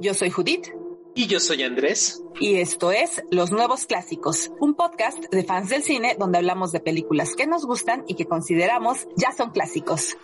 [0.00, 0.68] Yo soy Judith.
[1.16, 2.22] Y yo soy Andrés.
[2.38, 6.78] Y esto es Los Nuevos Clásicos, un podcast de fans del cine donde hablamos de
[6.78, 10.16] películas que nos gustan y que consideramos ya son clásicos.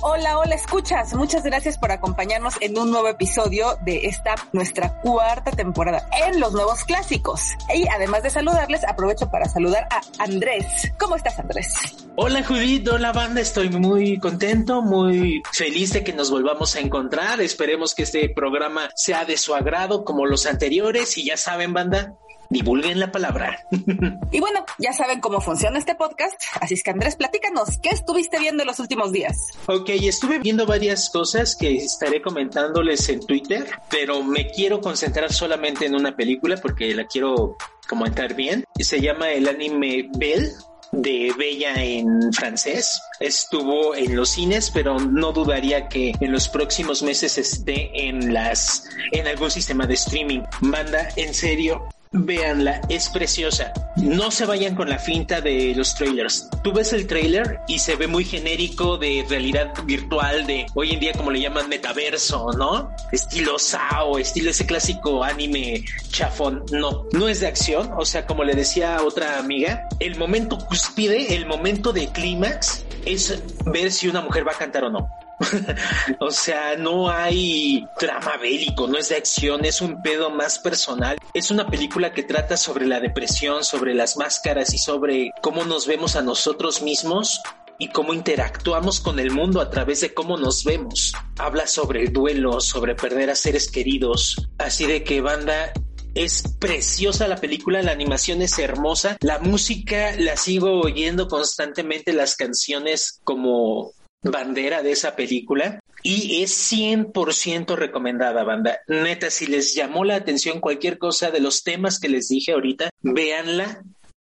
[0.00, 1.12] Hola, hola, escuchas.
[1.14, 6.52] Muchas gracias por acompañarnos en un nuevo episodio de esta nuestra cuarta temporada en los
[6.52, 7.40] nuevos clásicos.
[7.74, 10.92] Y además de saludarles, aprovecho para saludar a Andrés.
[11.00, 11.74] ¿Cómo estás, Andrés?
[12.14, 12.88] Hola, Judith.
[12.88, 13.40] Hola, banda.
[13.40, 17.40] Estoy muy contento, muy feliz de que nos volvamos a encontrar.
[17.40, 21.18] Esperemos que este programa sea de su agrado como los anteriores.
[21.18, 22.14] Y ya saben, banda,
[22.50, 23.64] divulguen la palabra.
[24.32, 28.38] y bueno, ya saben cómo funciona este podcast, así es que Andrés, platícanos, ¿qué estuviste
[28.38, 29.36] viendo en los últimos días?
[29.66, 35.86] Ok, estuve viendo varias cosas que estaré comentándoles en Twitter, pero me quiero concentrar solamente
[35.86, 37.56] en una película porque la quiero
[37.88, 38.64] comentar bien.
[38.78, 40.52] Se llama el anime Belle
[40.92, 43.00] de Bella en francés.
[43.20, 48.84] Estuvo en los cines, pero no dudaría que en los próximos meses esté en las
[49.12, 50.40] en algún sistema de streaming.
[50.60, 53.72] Banda, en serio, Véanla, es preciosa.
[53.96, 56.48] No se vayan con la finta de los trailers.
[56.62, 61.00] Tú ves el trailer y se ve muy genérico de realidad virtual, de hoy en
[61.00, 62.90] día como le llaman metaverso, ¿no?
[63.12, 66.64] Estilo Sao, estilo ese clásico anime chafón.
[66.70, 67.90] No, no es de acción.
[67.98, 73.42] O sea, como le decía otra amiga, el momento cúspide, el momento de clímax es
[73.66, 75.08] ver si una mujer va a cantar o no.
[76.20, 81.18] o sea, no hay drama bélico, no es de acción, es un pedo más personal.
[81.34, 85.86] Es una película que trata sobre la depresión, sobre las máscaras y sobre cómo nos
[85.86, 87.40] vemos a nosotros mismos
[87.78, 91.12] y cómo interactuamos con el mundo a través de cómo nos vemos.
[91.38, 94.48] Habla sobre el duelo, sobre perder a seres queridos.
[94.58, 95.72] Así de que banda,
[96.14, 102.34] es preciosa la película, la animación es hermosa, la música la sigo oyendo constantemente, las
[102.34, 108.80] canciones como bandera de esa película y es 100% recomendada, banda.
[108.86, 112.90] Neta, si les llamó la atención cualquier cosa de los temas que les dije ahorita,
[113.02, 113.82] véanla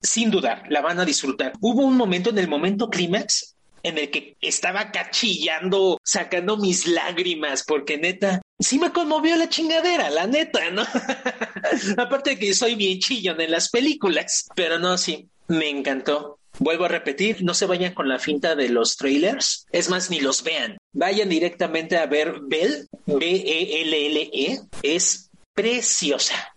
[0.00, 1.52] sin dudar, la van a disfrutar.
[1.60, 7.62] Hubo un momento en el momento clímax en el que estaba cachillando, sacando mis lágrimas,
[7.62, 10.82] porque neta, sí me conmovió la chingadera, la neta, ¿no?
[11.96, 16.35] Aparte de que soy bien chillón en las películas, pero no, sí, me encantó.
[16.58, 20.20] Vuelvo a repetir, no se vayan con la finta de los trailers, es más, ni
[20.20, 20.78] los vean.
[20.92, 24.68] Vayan directamente a ver Bell, B-E-L-L-E, -L -L -E.
[24.82, 26.56] es preciosa.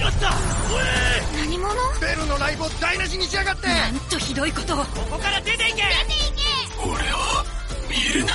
[0.00, 0.28] やった！
[0.28, 1.46] おい！
[1.46, 1.74] 何者？
[2.00, 3.66] ベルのライブを台無しにしやがって！
[3.68, 4.78] なんとひどいことを。
[4.78, 5.64] ここから出ていけ！
[5.66, 5.86] 出ていけ！
[6.84, 6.96] 俺を
[7.88, 8.34] 見るな。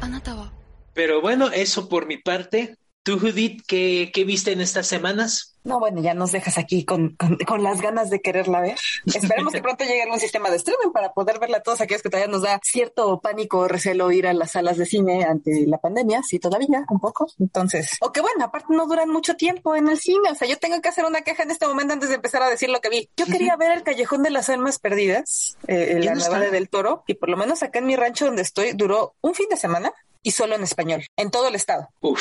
[0.00, 0.50] あなたは
[0.94, 2.76] ？Pero bueno, eso por mi parte.
[3.08, 5.56] Tú, Judith, ¿qué, qué viste en estas semanas?
[5.64, 8.76] No, bueno, ya nos dejas aquí con, con, con, las ganas de quererla ver.
[9.06, 12.10] Esperemos que pronto llegue algún sistema de streaming para poder verla a todos aquellos que
[12.10, 15.78] todavía nos da cierto pánico o recelo ir a las salas de cine ante la
[15.78, 17.28] pandemia, sí, todavía, un poco.
[17.38, 20.58] Entonces, o que bueno, aparte no duran mucho tiempo en el cine, o sea, yo
[20.58, 22.90] tengo que hacer una queja en este momento antes de empezar a decir lo que
[22.90, 23.08] vi.
[23.16, 27.04] Yo quería ver el Callejón de las Almas Perdidas, eh, la nueva de del Toro,
[27.06, 29.94] y por lo menos acá en mi rancho donde estoy duró un fin de semana
[30.22, 31.88] y solo en español, en todo el estado.
[32.02, 32.20] Uf.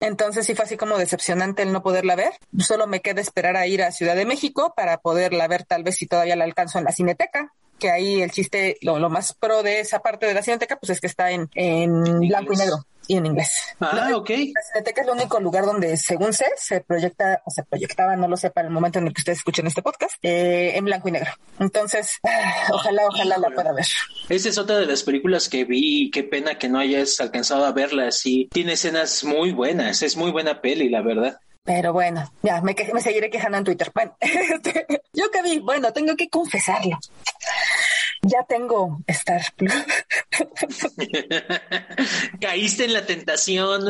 [0.00, 2.32] Entonces sí fue así como decepcionante el no poderla ver.
[2.58, 5.96] Solo me queda esperar a ir a Ciudad de México para poderla ver tal vez
[5.96, 9.62] si todavía la alcanzo en la cineteca que ahí el chiste, lo, lo, más pro
[9.62, 12.84] de esa parte de la cineteca, pues es que está en, en blanco y negro
[13.10, 13.52] y en inglés.
[13.80, 14.30] Ah, ok.
[14.30, 18.28] La cineteca es el único lugar donde, según sé, se proyecta, o se proyectaba, no
[18.28, 21.08] lo sé, para el momento en el que ustedes escuchen este podcast, eh, en blanco
[21.08, 21.32] y negro.
[21.58, 22.20] Entonces,
[22.72, 23.86] ojalá, ojalá la pueda ver.
[24.28, 27.64] Esa es otra de las películas que vi y qué pena que no hayas alcanzado
[27.64, 28.12] a verla.
[28.12, 31.40] Sí, tiene escenas muy buenas, es muy buena peli, la verdad.
[31.64, 33.90] Pero bueno, ya me, que, me seguiré quejando en Twitter.
[33.92, 34.16] Bueno,
[35.12, 36.96] yo que vi, bueno, tengo que confesarlo.
[38.22, 39.72] Ya tengo Star Plus.
[42.40, 43.82] Caíste en la tentación.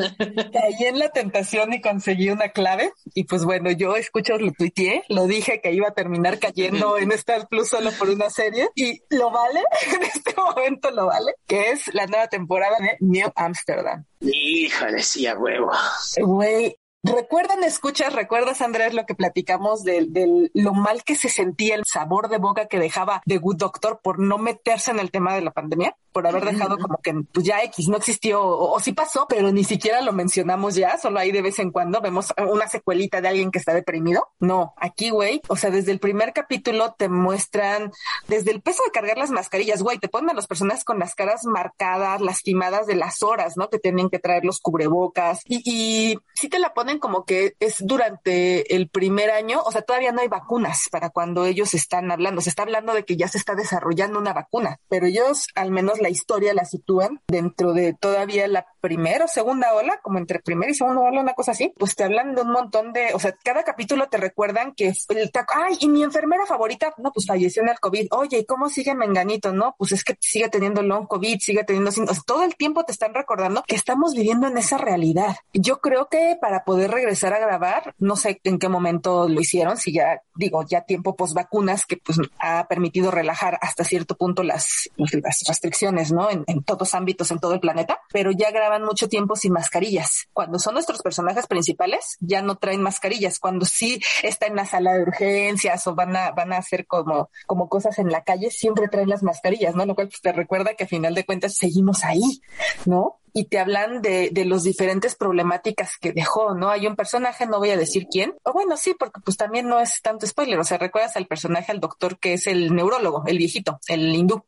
[0.53, 2.93] Caí en la tentación y conseguí una clave.
[3.15, 7.11] Y pues bueno, yo escucho, lo tuiteé, lo dije que iba a terminar cayendo en
[7.13, 8.69] Star Plus solo por una serie.
[8.77, 9.61] Y lo vale,
[9.95, 14.05] en este momento lo vale, que es la nueva temporada de New Amsterdam.
[14.21, 15.73] Híjole, sí, a huevo.
[16.19, 21.85] Güey, ¿Recuerdan, escuchas, recuerdas, Andrés, lo que platicamos de, lo mal que se sentía el
[21.87, 25.41] sabor de boca que dejaba The Good Doctor por no meterse en el tema de
[25.41, 25.97] la pandemia?
[26.13, 29.51] Por haber dejado como que pues ya X no existió o, o sí pasó, pero
[29.51, 33.29] ni siquiera lo mencionamos ya, solo ahí de vez en cuando vemos una secuelita de
[33.29, 34.29] alguien que está deprimido.
[34.39, 37.93] No, aquí, güey, o sea, desde el primer capítulo te muestran
[38.29, 41.15] desde el peso de cargar las mascarillas, güey, te ponen a las personas con las
[41.15, 43.71] caras marcadas, lastimadas de las horas, ¿no?
[43.71, 47.77] Que tienen que traer los cubrebocas y, y sí te la ponen como que es
[47.81, 52.41] durante el primer año, o sea, todavía no hay vacunas para cuando ellos están hablando.
[52.41, 56.01] Se está hablando de que ya se está desarrollando una vacuna, pero ellos al menos
[56.01, 60.71] la historia la sitúan dentro de todavía la primera o segunda ola, como entre primera
[60.71, 61.73] y segunda ola, una cosa así.
[61.79, 65.31] Pues te hablan de un montón de, o sea, cada capítulo te recuerdan que el
[65.55, 68.09] ay, y mi enfermera favorita, no, pues falleció en el COVID.
[68.13, 69.53] Oye, ¿y cómo sigue Menganito?
[69.53, 72.93] No, pues es que sigue teniendo long COVID, sigue teniendo, sea, todo el tiempo te
[72.93, 75.37] están recordando que estamos viviendo en esa realidad.
[75.53, 79.77] Yo creo que para poder regresar a grabar, no sé en qué momento lo hicieron,
[79.77, 84.43] si ya digo, ya tiempo post vacunas que pues ha permitido relajar hasta cierto punto
[84.43, 86.31] las, las restricciones, ¿no?
[86.31, 90.29] En, en, todos ámbitos, en todo el planeta, pero ya graban mucho tiempo sin mascarillas.
[90.33, 93.39] Cuando son nuestros personajes principales, ya no traen mascarillas.
[93.39, 97.31] Cuando sí está en la sala de urgencias o van a, van a hacer como,
[97.47, 99.85] como cosas en la calle, siempre traen las mascarillas, ¿no?
[99.85, 102.41] Lo cual pues, te recuerda que a final de cuentas seguimos ahí,
[102.87, 103.21] ¿no?
[103.33, 106.71] Y te hablan de, de los diferentes problemáticas que dejó, ¿no?
[106.71, 109.81] Hay un personaje, no voy a decir quién, o bueno, sí, porque pues también no
[109.81, 113.39] es tanto spoiler, o sea, recuerdas al personaje, al doctor que es el neurólogo, el
[113.39, 114.45] viejito, el hindú.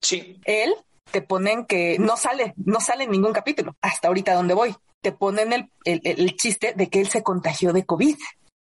[0.00, 0.40] Sí.
[0.44, 0.74] Él
[1.10, 4.74] te ponen que no sale, no sale en ningún capítulo, hasta ahorita donde voy.
[5.00, 8.16] Te ponen el, el, el chiste de que él se contagió de COVID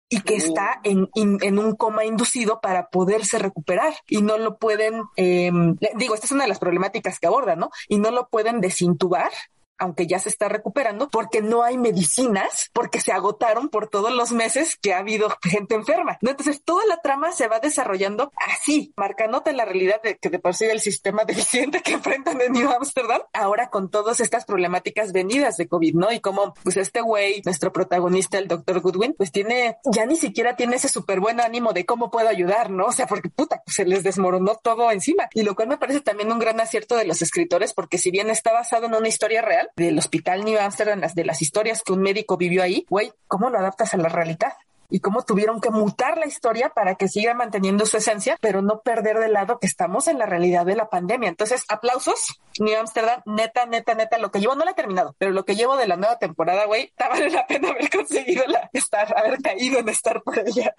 [0.08, 4.56] y que está en, in, en, un coma inducido para poderse recuperar y no lo
[4.56, 5.50] pueden, eh,
[5.96, 7.70] digo, esta es una de las problemáticas que abordan, ¿no?
[7.88, 9.30] Y no lo pueden desintubar
[9.78, 14.32] aunque ya se está recuperando, porque no hay medicinas, porque se agotaron por todos los
[14.32, 16.18] meses que ha habido gente enferma.
[16.20, 16.30] ¿no?
[16.30, 20.54] Entonces, toda la trama se va desarrollando así, marcándote la realidad de que de por
[20.54, 25.56] sí el sistema deficiente que enfrentan en New Amsterdam, ahora con todas estas problemáticas venidas
[25.56, 26.12] de COVID, ¿no?
[26.12, 30.56] Y como, pues este güey, nuestro protagonista, el doctor Goodwin, pues tiene, ya ni siquiera
[30.56, 32.86] tiene ese súper buen ánimo de cómo puedo ayudar, ¿no?
[32.86, 35.28] O sea, porque puta, pues se les desmoronó todo encima.
[35.34, 38.30] Y lo cual me parece también un gran acierto de los escritores, porque si bien
[38.30, 41.92] está basado en una historia real, del hospital New Amsterdam, las de las historias que
[41.92, 44.52] un médico vivió ahí, güey, ¿cómo lo adaptas a la realidad?
[44.90, 48.80] y cómo tuvieron que mutar la historia para que siga manteniendo su esencia, pero no
[48.80, 51.28] perder de lado que estamos en la realidad de la pandemia.
[51.28, 55.32] Entonces, aplausos, New Amsterdam, neta, neta, neta, lo que llevo, no la he terminado, pero
[55.32, 59.40] lo que llevo de la nueva temporada, güey, vale la pena haber conseguido estar, haber
[59.42, 60.74] caído en estar por ella.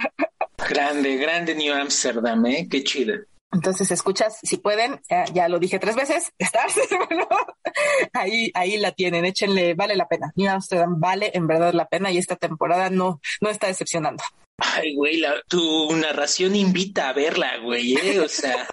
[0.57, 2.67] Grande, grande New Amsterdam, ¿eh?
[2.69, 3.15] Qué chido.
[3.51, 5.01] Entonces escuchas, si pueden,
[5.33, 6.75] ya, lo dije tres veces, estás,
[7.07, 7.27] bueno,
[8.13, 10.31] ahí, ahí la tienen, échenle, vale la pena.
[10.35, 14.23] New Amsterdam vale en verdad la pena y esta temporada no, no está decepcionando.
[14.57, 18.19] Ay, güey, la, tu narración invita a verla, güey, ¿eh?
[18.19, 18.67] o sea.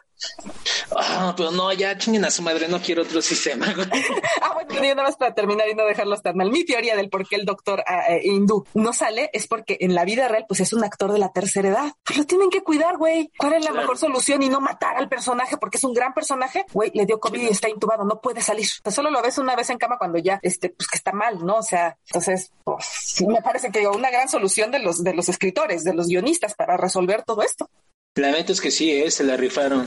[0.94, 3.66] Ah, pero no, ya chinguen a su madre, no quiero otro sistema.
[4.42, 6.50] ah, bueno, yo nada más para terminar y no dejarlos tan mal.
[6.50, 10.04] Mi teoría del por qué el doctor uh, hindú no sale es porque en la
[10.04, 11.92] vida real, pues es un actor de la tercera edad.
[12.04, 13.30] Pues lo tienen que cuidar, güey.
[13.36, 13.82] ¿Cuál es la claro.
[13.82, 16.64] mejor solución y no matar al personaje porque es un gran personaje?
[16.72, 18.66] Güey, le dio COVID y está intubado, no puede salir.
[18.66, 21.12] O sea, solo lo ves una vez en cama cuando ya, este, pues que está
[21.12, 21.56] mal, ¿no?
[21.56, 25.84] O sea, entonces, pues, me parece que una gran solución de los, de los escritores,
[25.84, 27.68] de los guionistas para resolver todo esto.
[28.16, 29.10] La neta es que sí, ¿eh?
[29.10, 29.86] se la rifaron.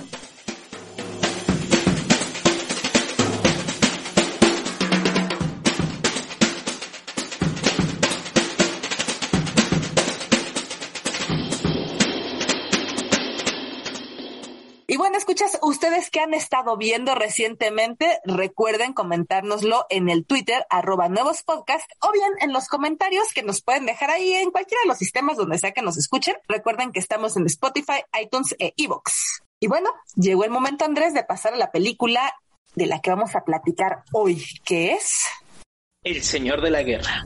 [14.99, 21.41] Bueno, escuchas, ustedes que han estado viendo recientemente, recuerden comentárnoslo en el Twitter, arroba nuevos
[21.43, 24.97] podcast, o bien en los comentarios que nos pueden dejar ahí en cualquiera de los
[24.97, 26.35] sistemas donde sea que nos escuchen.
[26.49, 29.41] Recuerden que estamos en Spotify, iTunes e Evox.
[29.61, 32.33] Y bueno, llegó el momento, Andrés, de pasar a la película
[32.75, 35.27] de la que vamos a platicar hoy, que es...
[36.03, 37.25] El Señor de la Guerra.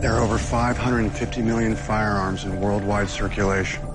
[0.00, 3.87] There are over 550 million firearms in worldwide circulation.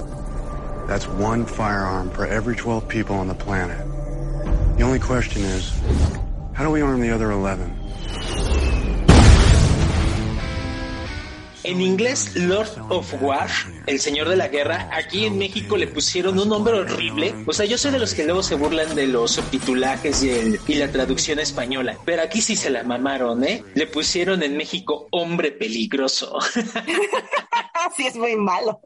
[0.87, 3.77] That's one firearm for every 12 people on the planet.
[4.77, 5.71] The only question is,
[6.53, 7.79] how do we arm the other 11?
[11.65, 13.47] En inglés, Lord of War,
[13.87, 17.33] el señor de la guerra, aquí en México le pusieron un nombre horrible.
[17.47, 20.59] O sea, yo soy de los que luego se burlan de los subtitulajes y, el,
[20.67, 23.63] y la traducción española, pero aquí sí se la mamaron, ¿eh?
[23.75, 26.37] Le pusieron en México hombre peligroso.
[27.95, 28.81] sí, es muy malo.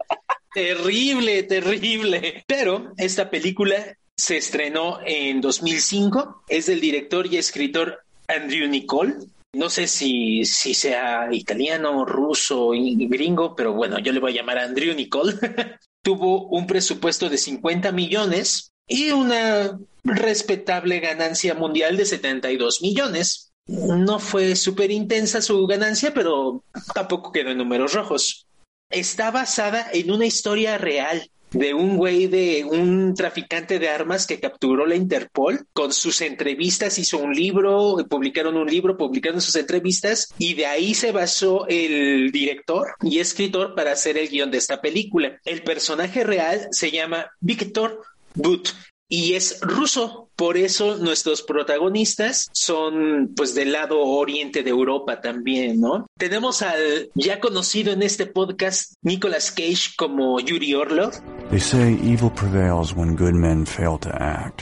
[0.58, 2.44] Terrible, terrible.
[2.48, 3.76] Pero esta película
[4.16, 6.46] se estrenó en 2005.
[6.50, 9.18] Es del director y escritor Andrew Nicole.
[9.54, 14.96] no sé si, sea italiano, ruso gringo, pero bueno, yo le voy a llamar Andrew
[14.96, 15.36] Nicole.
[16.02, 23.52] Tuvo un presupuesto de 50 millones y una respetable ganancia mundial de 72 millones.
[23.68, 26.64] No fue súper intensa su ganancia, pero
[26.96, 28.47] tampoco quedó en números rojos.
[28.90, 34.40] Está basada en una historia real de un güey de un traficante de armas que
[34.40, 40.34] capturó la Interpol con sus entrevistas, hizo un libro, publicaron un libro, publicaron sus entrevistas
[40.38, 44.82] y de ahí se basó el director y escritor para hacer el guion de esta
[44.82, 45.40] película.
[45.46, 48.02] El personaje real se llama Victor
[48.36, 48.70] But
[49.10, 50.30] y es ruso.
[50.36, 56.06] Por eso nuestros protagonistas son pues del lado oriente de Europa también, ¿no?
[56.18, 61.14] Tenemos al ya conocido en este podcast Nicolas Cage como Yuri Orlov.
[61.50, 64.62] They say evil prevails when good men fail to act.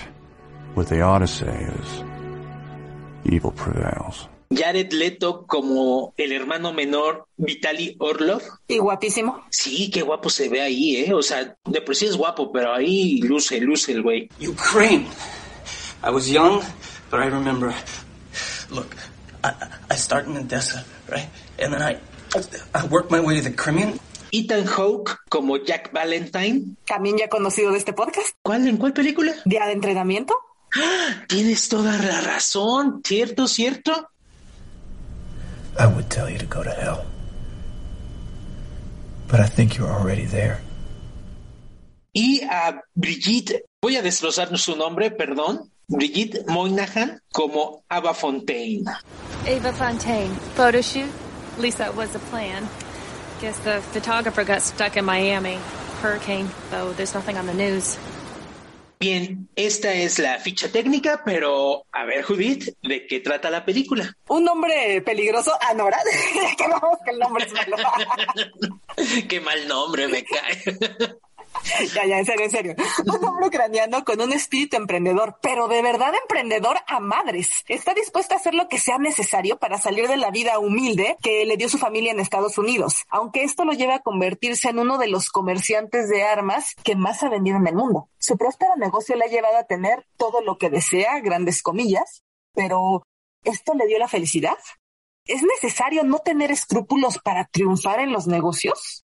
[0.76, 2.04] What they ought to say is
[3.26, 4.30] evil prevails.
[4.50, 8.42] Jared Leto como el hermano menor Vitaly Orlov.
[8.68, 9.44] Y guapísimo.
[9.50, 11.14] Sí, qué guapo se ve ahí, ¿eh?
[11.14, 14.30] O sea, de por sí es guapo, pero ahí luce, luce el güey.
[14.40, 15.08] Ukraine.
[16.04, 16.62] I was young,
[17.10, 17.74] but I remember.
[18.70, 18.96] Look,
[19.44, 19.54] I,
[19.90, 21.30] I started in Odessa, right?
[21.60, 21.98] And then I,
[22.74, 24.00] I worked my way to the Crimean.
[24.32, 26.76] Ethan Hawke como Jack Valentine.
[26.86, 28.36] También ya conocido de este podcast.
[28.42, 28.68] ¿Cuál?
[28.68, 29.34] ¿En cuál película?
[29.46, 30.36] Día de entrenamiento.
[30.76, 31.24] ¡Ah!
[31.30, 34.10] Tienes toda la razón, cierto, cierto.
[35.78, 37.06] I would tell you to go to hell.
[39.28, 40.62] But I think you're already there.
[42.16, 45.70] Y a Brigitte, voy a destrozar su nombre, perdón.
[45.88, 48.86] Brigitte Moynihan como Ava Fontaine.
[49.46, 51.10] Ava Fontaine, photo shoot?
[51.54, 52.68] At least that was the plan.
[53.42, 55.60] Guess the photographer got stuck in Miami.
[56.02, 57.98] Hurricane, though there's nothing on the news.
[59.08, 64.18] Bien, esta es la ficha técnica, pero a ver, Judith, ¿de qué trata la película?
[64.30, 66.00] Un nombre peligroso, Anora.
[66.58, 67.78] que vamos, que el nombre es malo.
[69.30, 71.18] qué mal nombre me cae.
[71.96, 72.76] ya, ya, en serio, en serio.
[73.06, 77.50] Un hombre ucraniano con un espíritu emprendedor, pero de verdad emprendedor a madres.
[77.68, 81.46] Está dispuesto a hacer lo que sea necesario para salir de la vida humilde que
[81.46, 84.98] le dio su familia en Estados Unidos, aunque esto lo lleve a convertirse en uno
[84.98, 88.10] de los comerciantes de armas que más ha vendido en el mundo.
[88.18, 93.04] Su próspero negocio le ha llevado a tener todo lo que desea, grandes comillas, pero
[93.44, 94.58] ¿esto le dio la felicidad?
[95.26, 99.04] ¿Es necesario no tener escrúpulos para triunfar en los negocios?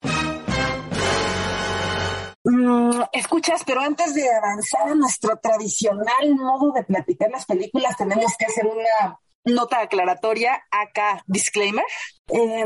[2.44, 8.34] Mm, escuchas, pero antes de avanzar a nuestro tradicional modo de platicar las películas, tenemos
[8.38, 11.86] que hacer una nota aclaratoria, acá disclaimer.
[12.30, 12.66] Eh,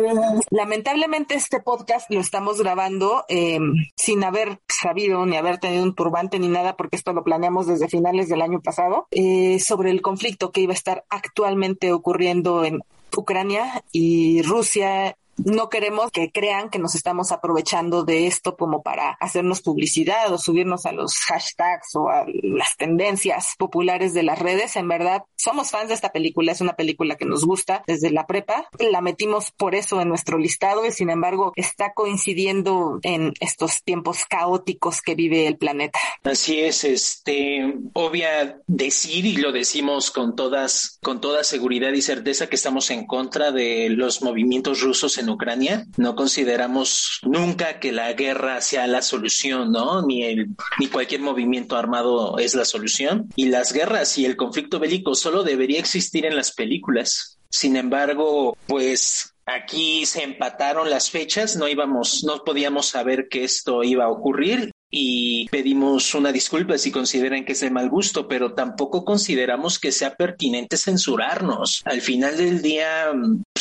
[0.51, 3.59] lamentablemente este podcast lo estamos grabando eh,
[3.95, 7.89] sin haber sabido ni haber tenido un turbante ni nada, porque esto lo planeamos desde
[7.89, 12.81] finales del año pasado, eh, sobre el conflicto que iba a estar actualmente ocurriendo en
[13.15, 19.11] Ucrania y Rusia no queremos que crean que nos estamos aprovechando de esto como para
[19.19, 24.75] hacernos publicidad o subirnos a los hashtags o a las tendencias populares de las redes.
[24.75, 26.51] En verdad, somos fans de esta película.
[26.51, 28.69] Es una película que nos gusta desde la prepa.
[28.79, 34.25] La metimos por eso en nuestro listado y sin embargo está coincidiendo en estos tiempos
[34.25, 35.99] caóticos que vive el planeta.
[36.23, 42.47] Así es, este, obvia decir y lo decimos con todas, con toda seguridad y certeza
[42.47, 45.85] que estamos en contra de los movimientos rusos en Ucrania.
[45.97, 50.05] No consideramos nunca que la guerra sea la solución, ¿no?
[50.05, 53.29] Ni el, ni cualquier movimiento armado es la solución.
[53.35, 57.39] Y las guerras y el conflicto bélico solo debería existir en las películas.
[57.49, 63.83] Sin embargo, pues aquí se empataron las fechas, no íbamos, no podíamos saber que esto
[63.83, 68.53] iba a ocurrir y pedimos una disculpa si consideran que es de mal gusto, pero
[68.53, 71.81] tampoco consideramos que sea pertinente censurarnos.
[71.85, 73.11] Al final del día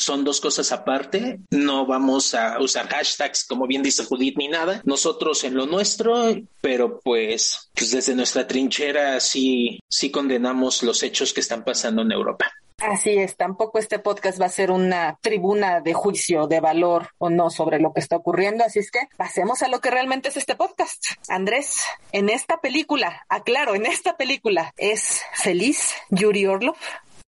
[0.05, 4.83] son dos cosas aparte, no vamos a usar hashtags como bien dice Judith ni nada,
[4.85, 11.33] nosotros en lo nuestro, pero pues, pues desde nuestra trinchera sí, sí condenamos los hechos
[11.33, 12.51] que están pasando en Europa.
[12.79, 17.31] Así es, tampoco este podcast va a ser una tribuna de juicio de valor o
[17.31, 20.37] no sobre lo que está ocurriendo, así es que pasemos a lo que realmente es
[20.37, 21.05] este podcast.
[21.29, 26.77] Andrés, en esta película, aclaro, en esta película, ¿es feliz Yuri Orlov?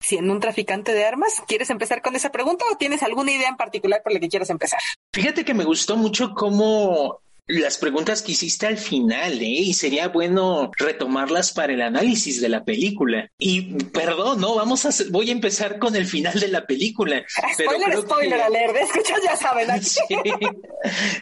[0.01, 1.43] Siendo un traficante de armas?
[1.47, 4.51] ¿Quieres empezar con esa pregunta o tienes alguna idea en particular por la que quieras
[4.51, 4.81] empezar?
[5.13, 9.47] Fíjate que me gustó mucho cómo las preguntas que hiciste al final, ¿eh?
[9.47, 13.29] Y sería bueno retomarlas para el análisis de la película.
[13.39, 17.25] Y perdón, no, vamos a voy a empezar con el final de la película.
[17.53, 18.43] Spoiler, spoiler, que...
[18.43, 19.83] alert, escuchas, ya saben.
[19.83, 20.01] Sí.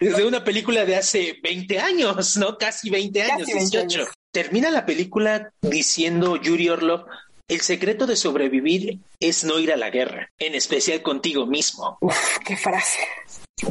[0.00, 2.58] de una película de hace 20 años, ¿no?
[2.58, 4.00] Casi 20 años, Casi 20 18.
[4.00, 4.08] Años.
[4.30, 7.06] Termina la película diciendo Yuri Orlov,
[7.48, 11.96] el secreto de sobrevivir es no ir a la guerra, en especial contigo mismo.
[12.00, 13.00] Uf, qué frase.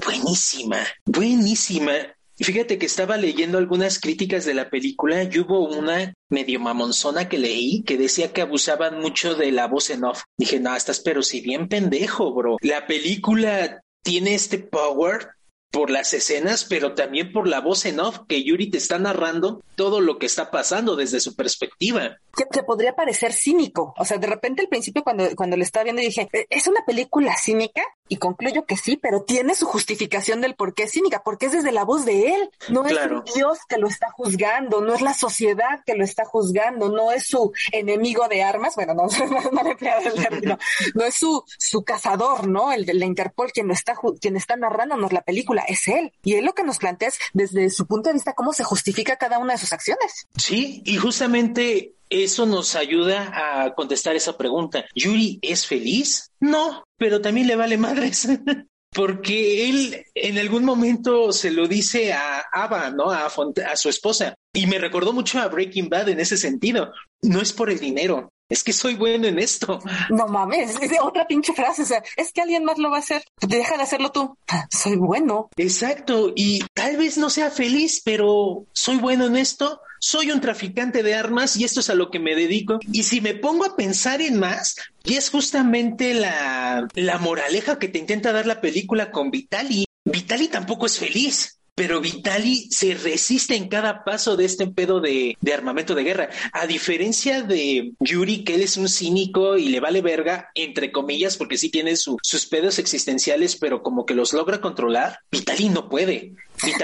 [0.06, 1.94] Buenísima, buenísima.
[2.40, 7.40] Fíjate que estaba leyendo algunas críticas de la película y hubo una medio mamonzona que
[7.40, 10.22] leí que decía que abusaban mucho de la voz en off.
[10.38, 12.58] Dije, no, estás pero si bien pendejo, bro.
[12.62, 15.30] La película tiene este power
[15.72, 19.62] por las escenas, pero también por la voz en off que Yuri te está narrando
[19.76, 22.18] todo lo que está pasando desde su perspectiva.
[22.36, 23.94] Que, que podría parecer cínico.
[23.98, 26.84] O sea, de repente al principio cuando, cuando le estaba viendo dije, "¿E- ¿es una
[26.86, 27.82] película cínica?
[28.10, 31.52] Y concluyo que sí, pero tiene su justificación del por qué es cínica, porque es
[31.52, 32.50] desde la voz de él.
[32.70, 33.24] No Claro.
[33.28, 37.12] es Dios que lo está juzgando, no es la sociedad que lo está juzgando, no
[37.12, 38.76] es su enemigo de armas.
[38.76, 39.04] Bueno, no,
[39.52, 40.58] no, no término.
[40.96, 42.72] No es su, su cazador, ¿no?
[42.72, 46.12] El de la Interpol quien lo está, quien está narrándonos la película, es él.
[46.24, 49.18] Y él lo que nos plantea es desde su punto de vista cómo se justifica
[49.18, 50.28] cada una de sus acciones.
[50.36, 54.86] Sí, y justamente eso nos ayuda a contestar esa pregunta.
[54.96, 56.32] ¿Yuri es feliz?
[56.40, 58.28] No, pero también le vale madres.
[58.94, 63.12] Porque él en algún momento se lo dice a Ava, ¿no?
[63.12, 63.30] A,
[63.76, 64.34] su esposa.
[64.54, 66.94] Y me recordó mucho a Breaking Bad en ese sentido.
[67.22, 69.80] No es por el dinero, es que soy bueno en esto.
[70.10, 71.84] No mames, es de otra pinche frase.
[71.84, 73.24] O sea, es que alguien más lo va a hacer.
[73.42, 74.38] Deja de hacerlo tú.
[74.70, 75.50] Soy bueno.
[75.58, 81.04] Exacto, y tal vez no sea feliz, pero soy bueno en esto, soy un traficante
[81.04, 82.80] de armas y esto es a lo que me dedico.
[82.92, 87.88] Y si me pongo a pensar en más, y es justamente la, la moraleja que
[87.88, 89.86] te intenta dar la película con Vitali.
[90.06, 91.57] Vitali tampoco es feliz.
[91.78, 96.30] Pero Vitali se resiste en cada paso de este pedo de, armamento de guerra.
[96.52, 101.38] A diferencia de Yuri, que él es un cínico y le vale verga, entre comillas,
[101.38, 105.88] porque sí tiene su- sus pedos existenciales, pero como que los logra controlar, Vitali no
[105.88, 106.34] puede.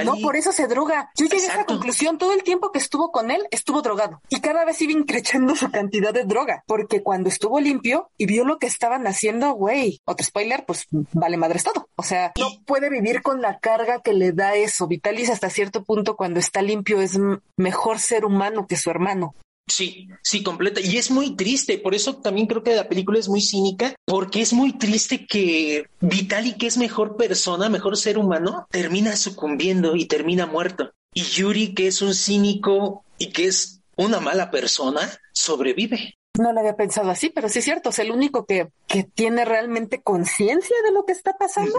[0.05, 1.11] No, por eso se droga.
[1.15, 2.17] Yo llegué a esa conclusión.
[2.17, 4.21] Todo el tiempo que estuvo con él, estuvo drogado.
[4.29, 6.63] Y cada vez iba increchando su cantidad de droga.
[6.67, 11.37] Porque cuando estuvo limpio y vio lo que estaban haciendo, güey, otro spoiler, pues vale
[11.37, 11.87] madres todo.
[11.95, 14.87] O sea, no puede vivir con la carga que le da eso.
[14.87, 17.19] Vitalis hasta cierto punto cuando está limpio es
[17.57, 19.35] mejor ser humano que su hermano.
[19.67, 20.81] Sí, sí, completa.
[20.81, 24.41] Y es muy triste, por eso también creo que la película es muy cínica, porque
[24.41, 30.05] es muy triste que Vitali, que es mejor persona, mejor ser humano, termina sucumbiendo y
[30.05, 30.91] termina muerto.
[31.13, 35.01] Y Yuri, que es un cínico y que es una mala persona,
[35.31, 36.15] sobrevive.
[36.37, 37.89] No lo había pensado así, pero sí es cierto.
[37.89, 41.77] Es el único que, que tiene realmente conciencia de lo que está pasando.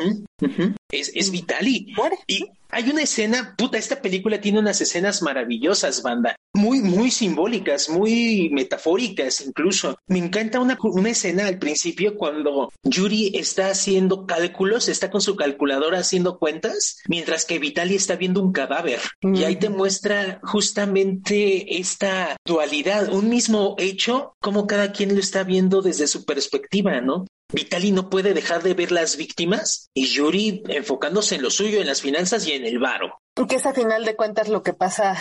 [1.01, 1.93] Es, es Vitali.
[1.97, 2.19] Muere.
[2.27, 6.35] Y hay una escena, puta, esta película tiene unas escenas maravillosas, banda.
[6.53, 9.97] Muy, muy simbólicas, muy metafóricas incluso.
[10.09, 15.37] Me encanta una, una escena al principio cuando Yuri está haciendo cálculos, está con su
[15.37, 19.01] calculadora haciendo cuentas, mientras que Vitali está viendo un cadáver.
[19.21, 25.45] Y ahí te muestra justamente esta dualidad, un mismo hecho, como cada quien lo está
[25.45, 27.25] viendo desde su perspectiva, ¿no?
[27.55, 31.87] Vitali no puede dejar de ver las víctimas y Yuri enfocándose en lo suyo, en
[31.87, 33.21] las finanzas y en el varo.
[33.49, 35.17] Que es a final de cuentas lo que pasa,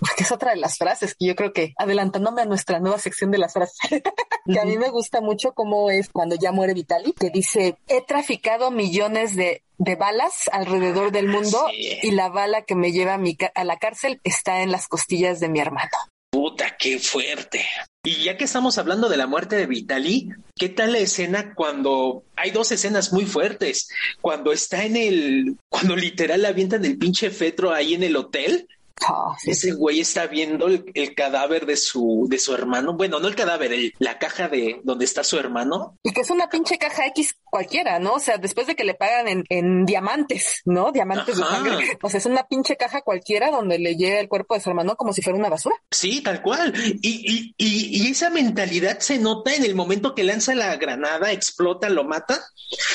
[0.00, 3.30] porque es otra de las frases que yo creo que adelantándome a nuestra nueva sección
[3.30, 3.78] de las frases,
[4.46, 8.00] que a mí me gusta mucho cómo es cuando ya muere Vitali, que dice, he
[8.02, 11.98] traficado millones de, de balas alrededor del mundo Sí.
[12.02, 15.38] y la bala que me lleva a, mi a la cárcel está en las costillas
[15.40, 15.90] de mi hermano.
[16.30, 17.66] Puta, qué fuerte.
[18.04, 22.22] Y ya que estamos hablando de la muerte de Vitali, ¿qué tal la escena cuando
[22.36, 23.90] hay dos escenas muy fuertes?
[24.22, 28.68] Cuando está en el, cuando literal avientan el pinche fetro ahí en el hotel.
[29.06, 29.50] Ah, sí.
[29.50, 32.94] Ese güey está viendo el, el cadáver de su, de su hermano.
[32.94, 35.98] Bueno, no el cadáver, el- la caja de donde está su hermano.
[36.02, 38.14] Y que es una pinche caja X cualquiera, ¿no?
[38.14, 40.92] O sea, después de que le pagan en, en diamantes, ¿no?
[40.92, 41.98] Diamantes de sangre.
[42.02, 44.96] O sea, es una pinche caja cualquiera donde le llega el cuerpo de su hermano
[44.96, 45.74] como si fuera una basura.
[45.90, 46.72] Sí, tal cual.
[47.00, 51.32] Y, y, y, y esa mentalidad se nota en el momento que lanza la granada,
[51.32, 52.40] explota, lo mata.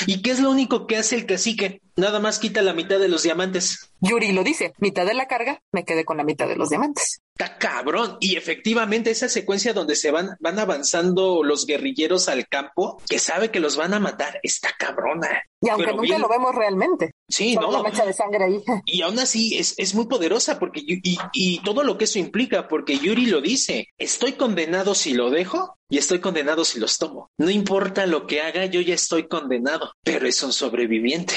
[0.06, 1.82] ¿Y qué es lo único que hace el cacique?
[1.96, 3.90] Nada más quita la mitad de los diamantes.
[4.00, 7.20] Yuri lo dice, mitad de la carga, me quedé con la mitad de los diamantes.
[7.38, 8.16] Está cabrón.
[8.20, 13.50] Y efectivamente esa secuencia donde se van, van avanzando los guerrilleros al campo, que sabe
[13.50, 15.42] que los van a matar, está cabrona.
[15.60, 17.82] Y aunque Pero nunca bien- lo vemos realmente, Sí, no.
[17.82, 18.62] la de sangre ahí.
[18.86, 22.18] Y aún así es, es muy poderosa porque Yu- y, y todo lo que eso
[22.18, 26.98] implica, porque Yuri lo dice, estoy condenado si lo dejo y estoy condenado si los
[26.98, 27.30] tomo.
[27.38, 31.34] No importa lo que haga, yo ya estoy condenado, pero es un sobreviviente.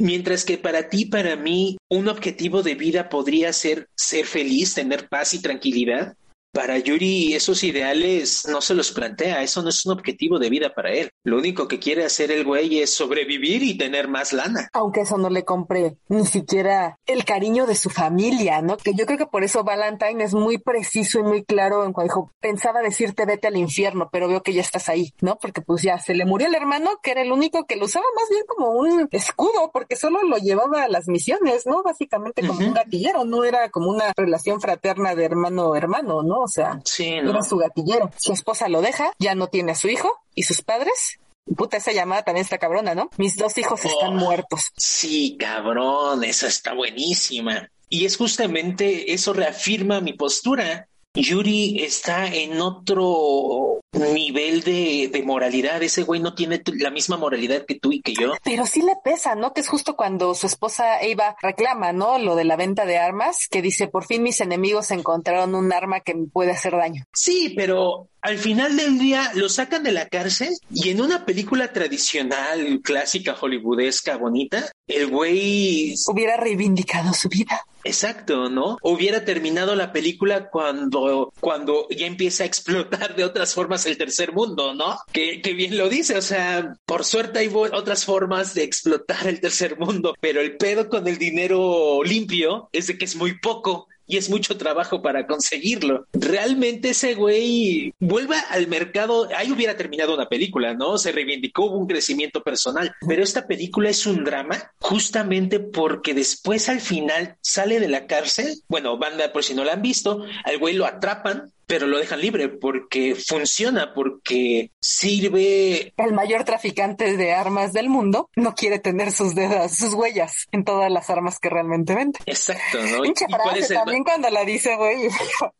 [0.00, 5.08] Mientras que para ti, para mí, un objetivo de vida podría ser ser feliz, tener
[5.08, 6.14] paz y tranquilidad.
[6.52, 10.74] Para Yuri esos ideales no se los plantea, eso no es un objetivo de vida
[10.74, 11.10] para él.
[11.24, 14.68] Lo único que quiere hacer el güey es sobrevivir y tener más lana.
[14.72, 18.76] Aunque eso no le compre ni siquiera el cariño de su familia, ¿no?
[18.76, 22.12] Que yo creo que por eso Valentine es muy preciso y muy claro en cuando
[22.12, 25.36] dijo, pensaba decirte vete al infierno, pero veo que ya estás ahí, ¿no?
[25.36, 28.06] Porque pues ya se le murió el hermano, que era el único que lo usaba
[28.16, 31.82] más bien como un escudo, porque solo lo llevaba a las misiones, ¿no?
[31.82, 36.39] Básicamente como un gatillero, no era como una relación fraterna de hermano-hermano, ¿no?
[36.42, 38.10] O sea, era su gatillero.
[38.18, 41.18] Su esposa lo deja, ya no tiene a su hijo y sus padres.
[41.56, 43.10] Puta, esa llamada también está cabrona, ¿no?
[43.16, 44.20] Mis dos hijos están Oh.
[44.20, 44.66] muertos.
[44.76, 47.68] Sí, cabrón, esa está buenísima.
[47.88, 50.86] Y es justamente eso reafirma mi postura.
[51.14, 55.82] Yuri está en otro nivel de, de moralidad.
[55.82, 58.34] Ese güey no tiene la misma moralidad que tú y que yo.
[58.44, 59.52] Pero sí le pesa, ¿no?
[59.52, 62.18] Que es justo cuando su esposa Eva reclama, ¿no?
[62.18, 66.00] Lo de la venta de armas, que dice, por fin mis enemigos encontraron un arma
[66.00, 67.04] que me puede hacer daño.
[67.12, 71.72] Sí, pero al final del día lo sacan de la cárcel y en una película
[71.72, 77.64] tradicional, clásica, hollywoodesca, bonita, el güey Hubiera reivindicado su vida.
[77.84, 78.76] Exacto, ¿no?
[78.82, 84.32] Hubiera terminado la película cuando, cuando ya empieza a explotar de otras formas el tercer
[84.32, 84.98] mundo, ¿no?
[85.12, 89.40] Que, que bien lo dice, o sea, por suerte hay otras formas de explotar el
[89.40, 93.88] tercer mundo, pero el pedo con el dinero limpio es de que es muy poco.
[94.06, 96.04] Y es mucho trabajo para conseguirlo.
[96.12, 99.28] Realmente ese güey vuelve al mercado.
[99.36, 100.98] Ahí hubiera terminado una película, ¿no?
[100.98, 102.92] Se reivindicó, un crecimiento personal.
[103.06, 108.60] Pero esta película es un drama justamente porque después al final sale de la cárcel.
[108.66, 112.20] Bueno, banda, por si no la han visto, al güey lo atrapan, pero lo dejan
[112.20, 115.94] libre porque funciona, porque sirve.
[115.96, 120.64] El mayor traficante de armas del mundo no quiere tener sus dedos, sus huellas en
[120.64, 122.18] todas las armas que realmente vende.
[122.26, 123.04] Exacto, ¿no?
[123.04, 125.08] ¿Y cuál frase es el- también cuando la dice, güey.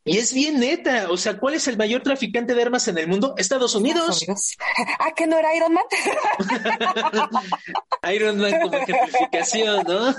[0.04, 1.06] Y es bien neta.
[1.10, 3.34] O sea, ¿cuál es el mayor traficante de armas en el mundo?
[3.36, 4.26] Estados Unidos.
[4.98, 5.84] Ah, que no era Iron Man.
[8.12, 10.14] Iron Man como ejemplificación, ¿no?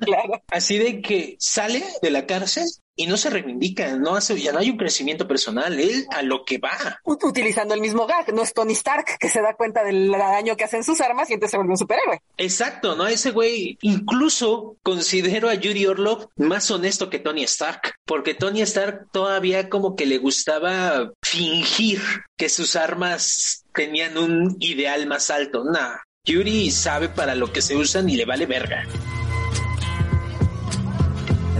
[0.00, 0.42] claro.
[0.48, 2.64] Así de que sale de la cárcel
[2.96, 6.44] y no se reivindica, no hace, ya no hay un crecimiento personal, él a lo
[6.44, 6.98] que va.
[7.04, 10.56] Ut- Utilizando el mismo gag, no es Tony Stark que se da cuenta del daño
[10.56, 12.20] que hacen sus armas y entonces se vuelve un superhéroe.
[12.38, 13.06] Exacto, ¿no?
[13.06, 19.08] Ese güey, incluso considero a Yuri Orlov más honesto que Tony Stark, porque Tony Stark
[19.12, 22.00] todavía como que le gustaba fingir
[22.38, 25.64] que sus armas tenían un ideal más alto.
[25.64, 28.84] Nah, Yuri sabe para lo que se usan y le vale verga.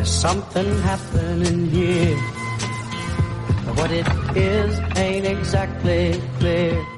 [0.07, 2.17] There's something happening here.
[3.65, 6.96] But what it is ain't exactly clear.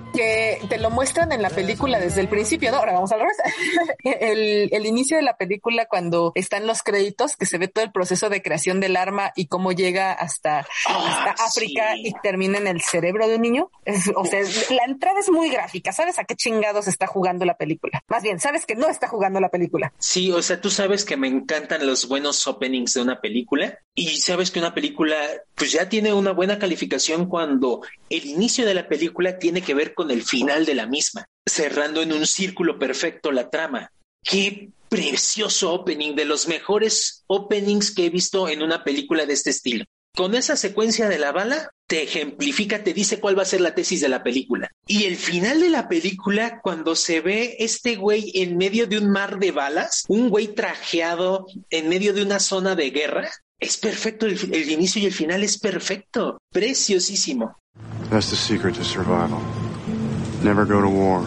[0.68, 2.78] Te lo muestran en la película desde el principio, ¿no?
[2.78, 3.36] Ahora vamos al revés.
[4.04, 7.92] el, el inicio de la película cuando están los créditos, que se ve todo el
[7.92, 12.80] proceso de creación del arma y cómo llega hasta, hasta África y termina en el
[12.82, 13.70] cerebro de un niño.
[13.84, 15.92] Es- o sea, la entrada es muy gráfica.
[15.92, 18.02] ¿Sabes a qué chingados está jugando la película?
[18.08, 19.92] Más bien, sabes que no está jugando la película.
[19.98, 24.18] Sí, o sea, tú sabes que me encantan los buenos openings de una película y
[24.18, 25.16] sabes que una película
[25.54, 29.94] pues ya tiene una buena calificación cuando el inicio de la película tiene que ver
[29.94, 33.90] con el final de la misma, cerrando en un círculo perfecto la trama.
[34.22, 39.50] Qué precioso opening, de los mejores openings que he visto en una película de este
[39.50, 39.84] estilo.
[40.16, 43.74] Con esa secuencia de la bala, te ejemplifica, te dice cuál va a ser la
[43.74, 44.68] tesis de la película.
[44.86, 49.10] Y el final de la película, cuando se ve este güey en medio de un
[49.10, 54.26] mar de balas, un güey trajeado en medio de una zona de guerra, es perfecto.
[54.26, 56.38] El, el inicio y el final es perfecto.
[56.50, 57.56] Preciosísimo.
[58.10, 59.40] That's the secret to survival.
[60.42, 61.26] Never go to war.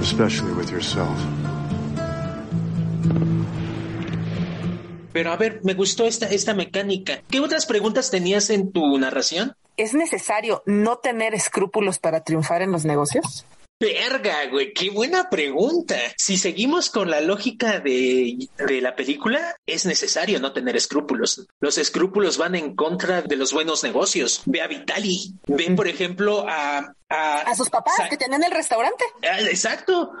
[0.00, 1.18] Especially with yourself.
[5.12, 7.22] Pero a ver, me gustó esta, esta mecánica.
[7.30, 9.54] ¿Qué otras preguntas tenías en tu narración?
[9.76, 13.44] ¿Es necesario no tener escrúpulos para triunfar en los negocios?
[13.80, 15.96] Verga, güey, qué buena pregunta.
[16.16, 21.46] Si seguimos con la lógica de, de la película, es necesario no tener escrúpulos.
[21.60, 24.42] Los escrúpulos van en contra de los buenos negocios.
[24.46, 25.34] Ve a Vitali.
[25.46, 26.94] Ven, por ejemplo, a...
[27.10, 29.04] A, A sus papás que tenían el restaurante.
[29.22, 30.12] Ah, Exacto.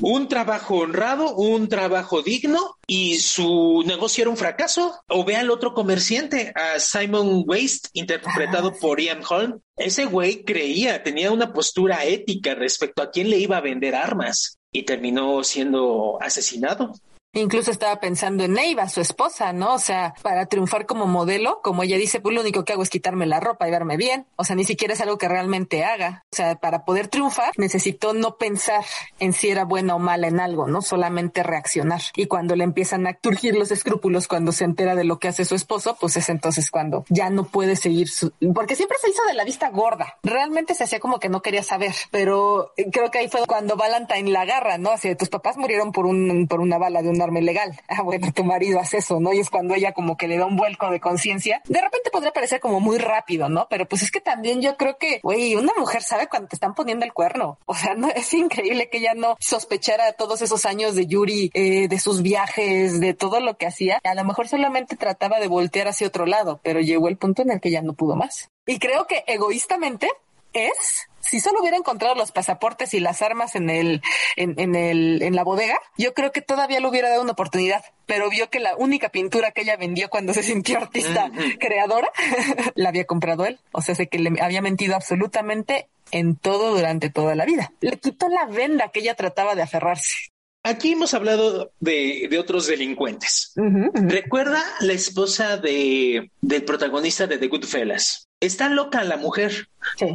[0.00, 5.00] Un trabajo honrado, un trabajo digno y su negocio era un fracaso.
[5.08, 9.60] O ve al otro comerciante, a Simon Waste, interpretado por Ian Holm.
[9.78, 14.58] Ese güey creía, tenía una postura ética respecto a quién le iba a vender armas
[14.72, 16.92] y terminó siendo asesinado.
[17.34, 19.74] Incluso estaba pensando en Neiva, su esposa, ¿no?
[19.74, 22.90] O sea, para triunfar como modelo, como ella dice, pues lo único que hago es
[22.90, 24.26] quitarme la ropa y verme bien.
[24.36, 26.24] O sea, ni siquiera es algo que realmente haga.
[26.32, 28.84] O sea, para poder triunfar necesitó no pensar
[29.18, 30.80] en si era buena o mala en algo, ¿no?
[30.80, 32.00] Solamente reaccionar.
[32.16, 35.44] Y cuando le empiezan a turgir los escrúpulos cuando se entera de lo que hace
[35.44, 38.32] su esposo, pues es entonces cuando ya no puede seguir su...
[38.54, 40.16] Porque siempre se hizo de la vista gorda.
[40.22, 44.30] Realmente se hacía como que no quería saber, pero creo que ahí fue cuando Valentine
[44.30, 44.90] la agarra, ¿no?
[44.90, 47.78] Así, tus papás murieron por un, por una bala de un arma ilegal.
[47.98, 49.32] Ah, bueno, tu marido hace eso, ¿no?
[49.32, 51.62] Y es cuando ella como que le da un vuelco de conciencia.
[51.64, 53.66] De repente podría parecer como muy rápido, ¿no?
[53.68, 56.74] Pero pues es que también yo creo que, güey, una mujer sabe cuando te están
[56.74, 57.58] poniendo el cuerno.
[57.66, 61.88] O sea, no es increíble que ella no sospechara todos esos años de Yuri, eh,
[61.88, 64.00] de sus viajes, de todo lo que hacía.
[64.04, 67.50] A lo mejor solamente trataba de voltear hacia otro lado, pero llegó el punto en
[67.50, 68.50] el que ya no pudo más.
[68.66, 70.08] Y creo que egoístamente
[70.52, 74.02] es si solo hubiera encontrado los pasaportes y las armas en el,
[74.36, 77.84] en, en, el, en la bodega, yo creo que todavía le hubiera dado una oportunidad.
[78.06, 82.08] Pero vio que la única pintura que ella vendió cuando se sintió artista creadora,
[82.74, 83.60] la había comprado él.
[83.72, 87.72] O sea, sé que le había mentido absolutamente en todo durante toda la vida.
[87.80, 90.30] Le quitó la venda que ella trataba de aferrarse.
[90.64, 93.52] Aquí hemos hablado de, de otros delincuentes.
[93.94, 98.27] Recuerda la esposa de, del protagonista de The Goodfellas.
[98.40, 99.68] Está loca la mujer,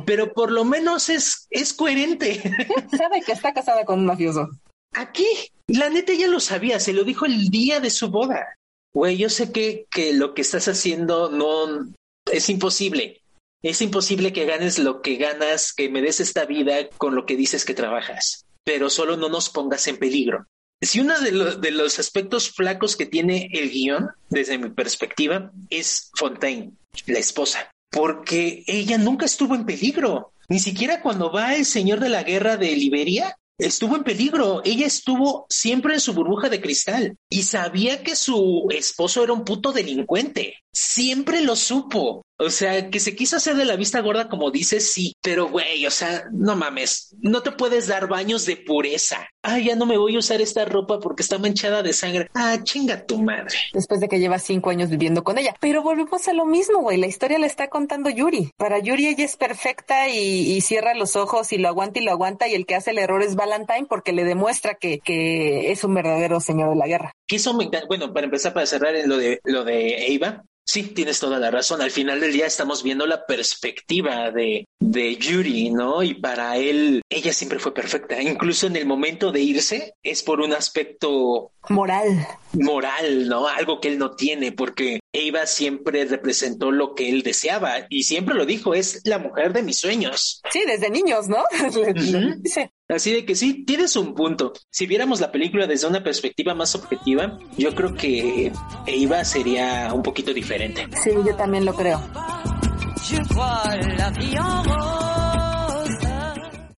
[0.06, 2.42] pero por lo menos es, es coherente.
[2.98, 4.50] Sabe que está casada con un mafioso.
[4.94, 5.26] Aquí,
[5.68, 8.58] la neta ya lo sabía, se lo dijo el día de su boda.
[8.94, 11.92] Güey, yo sé que, que lo que estás haciendo no
[12.32, 13.22] es imposible.
[13.62, 17.36] Es imposible que ganes lo que ganas, que me des esta vida con lo que
[17.36, 20.48] dices que trabajas pero solo no nos pongas en peligro.
[20.82, 25.52] Si uno de, lo, de los aspectos flacos que tiene el guion, desde mi perspectiva,
[25.70, 26.74] es Fontaine,
[27.06, 30.34] la esposa, porque ella nunca estuvo en peligro.
[30.50, 34.62] Ni siquiera cuando va el señor de la guerra de Liberia, estuvo en peligro.
[34.66, 39.46] Ella estuvo siempre en su burbuja de cristal y sabía que su esposo era un
[39.46, 40.56] puto delincuente.
[40.74, 42.24] Siempre lo supo.
[42.46, 45.86] O sea, que se quiso hacer de la vista gorda, como dices, sí, pero güey,
[45.86, 49.28] o sea, no mames, no te puedes dar baños de pureza.
[49.42, 52.30] Ah, ya no me voy a usar esta ropa porque está manchada de sangre.
[52.34, 53.58] Ah, chinga tu madre.
[53.74, 55.54] Después de que lleva cinco años viviendo con ella.
[55.60, 56.98] Pero volvemos a lo mismo, güey.
[56.98, 58.52] La historia la está contando Yuri.
[58.58, 62.12] Para Yuri ella es perfecta y, y, cierra los ojos y lo aguanta y lo
[62.12, 65.84] aguanta y el que hace el error es Valentine porque le demuestra que, que es
[65.84, 67.12] un verdadero señor de la guerra.
[67.28, 67.88] Que eso me encanta.
[67.88, 71.52] Bueno, para empezar, para cerrar en lo de, lo de Eva, Sí, tienes toda la
[71.52, 71.82] razón.
[71.82, 76.04] Al final del día estamos viendo la perspectiva de, de Yuri, ¿no?
[76.04, 78.22] Y para él, ella siempre fue perfecta.
[78.22, 82.28] Incluso en el momento de irse, es por un aspecto moral.
[82.54, 83.48] Moral, ¿no?
[83.48, 88.36] Algo que él no tiene, porque Eva siempre representó lo que él deseaba y siempre
[88.36, 90.42] lo dijo, es la mujer de mis sueños.
[90.52, 91.44] Sí, desde niños, ¿no?
[92.40, 92.72] Dice.
[92.94, 94.54] Así de que sí, tienes un punto.
[94.70, 98.52] Si viéramos la película desde una perspectiva más objetiva, yo creo que
[98.88, 100.88] Eva sería un poquito diferente.
[101.04, 102.02] Sí, yo también lo creo.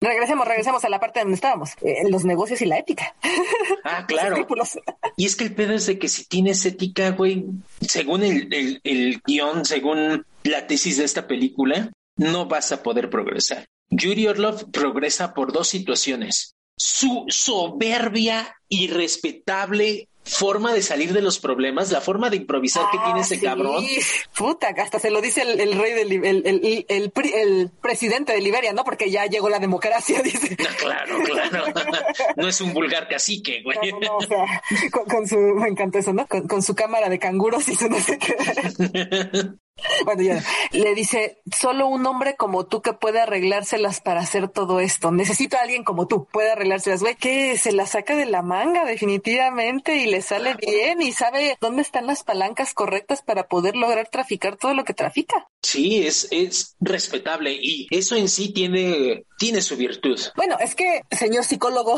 [0.01, 3.15] Regresemos, regresemos a la parte donde estábamos, eh, los negocios y la ética.
[3.83, 4.47] Ah, claro.
[5.15, 7.45] y es que el pedo es de que si tienes ética, güey,
[7.81, 13.09] según el, el, el guion, según la tesis de esta película, no vas a poder
[13.09, 13.67] progresar.
[13.89, 16.55] Yuri Orlov progresa por dos situaciones.
[16.77, 23.21] Su soberbia irrespetable forma de salir de los problemas, la forma de improvisar que tiene
[23.21, 23.45] ese sí.
[23.45, 23.85] cabrón.
[24.35, 28.41] Puta, hasta se lo dice el, el rey del el, el, el, el, presidente de
[28.41, 28.83] Liberia, ¿no?
[28.83, 30.57] Porque ya llegó la democracia, dice.
[30.59, 31.65] No, claro, claro.
[32.35, 33.77] no es un vulgar cacique, güey.
[33.91, 36.27] No, no, o sea, con, con, su, me encantó eso, ¿no?
[36.27, 38.35] Con, con, su cámara de canguros y su no sé qué.
[40.05, 44.79] Bueno, ya le dice, solo un hombre como tú que puede arreglárselas para hacer todo
[44.79, 45.11] esto.
[45.11, 48.85] Necesito a alguien como tú, puede arreglárselas, güey, que se la saca de la manga
[48.85, 54.09] definitivamente y le sale bien y sabe dónde están las palancas correctas para poder lograr
[54.09, 55.47] traficar todo lo que trafica.
[55.61, 60.19] Sí, es, es respetable y eso en sí tiene, tiene su virtud.
[60.35, 61.97] Bueno, es que, señor psicólogo,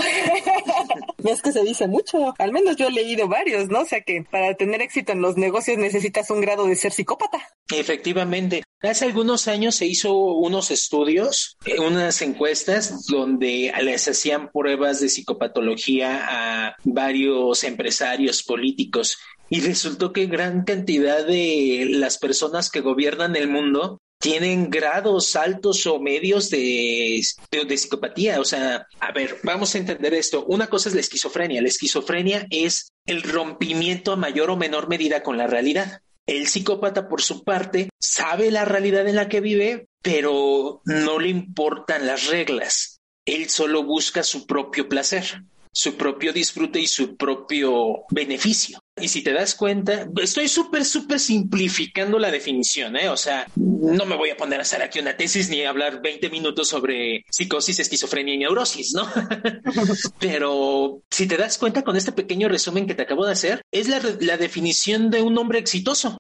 [1.17, 3.81] no es que se dice mucho, al menos yo he leído varios, ¿no?
[3.81, 7.39] O sea que para tener éxito en los negocios necesitas un grado de ser psicópata.
[7.69, 8.63] Efectivamente.
[8.81, 16.25] Hace algunos años se hizo unos estudios, unas encuestas donde les hacían pruebas de psicopatología
[16.29, 19.17] a varios empresarios políticos
[19.49, 25.85] y resultó que gran cantidad de las personas que gobiernan el mundo tienen grados altos
[25.85, 28.39] o medios de, de, de, psicopatía.
[28.39, 30.43] O sea, a ver, vamos a entender esto.
[30.45, 31.61] Una cosa es la esquizofrenia.
[31.61, 36.01] La esquizofrenia es el rompimiento a mayor o menor medida con la realidad.
[36.27, 41.29] El psicópata, por su parte, sabe la realidad en la que vive, pero no le
[41.29, 42.99] importan las reglas.
[43.25, 45.43] Él solo busca su propio placer.
[45.71, 48.79] Su propio disfrute y su propio beneficio.
[48.99, 53.09] Y si te das cuenta, estoy súper, súper simplificando la definición, ¿eh?
[53.09, 56.01] O sea, no me voy a poner a hacer aquí una tesis ni a hablar
[56.01, 59.07] 20 minutos sobre psicosis, esquizofrenia y neurosis, ¿no?
[60.19, 63.87] Pero si te das cuenta con este pequeño resumen que te acabo de hacer, es
[63.87, 66.17] la, la definición de un hombre exitoso.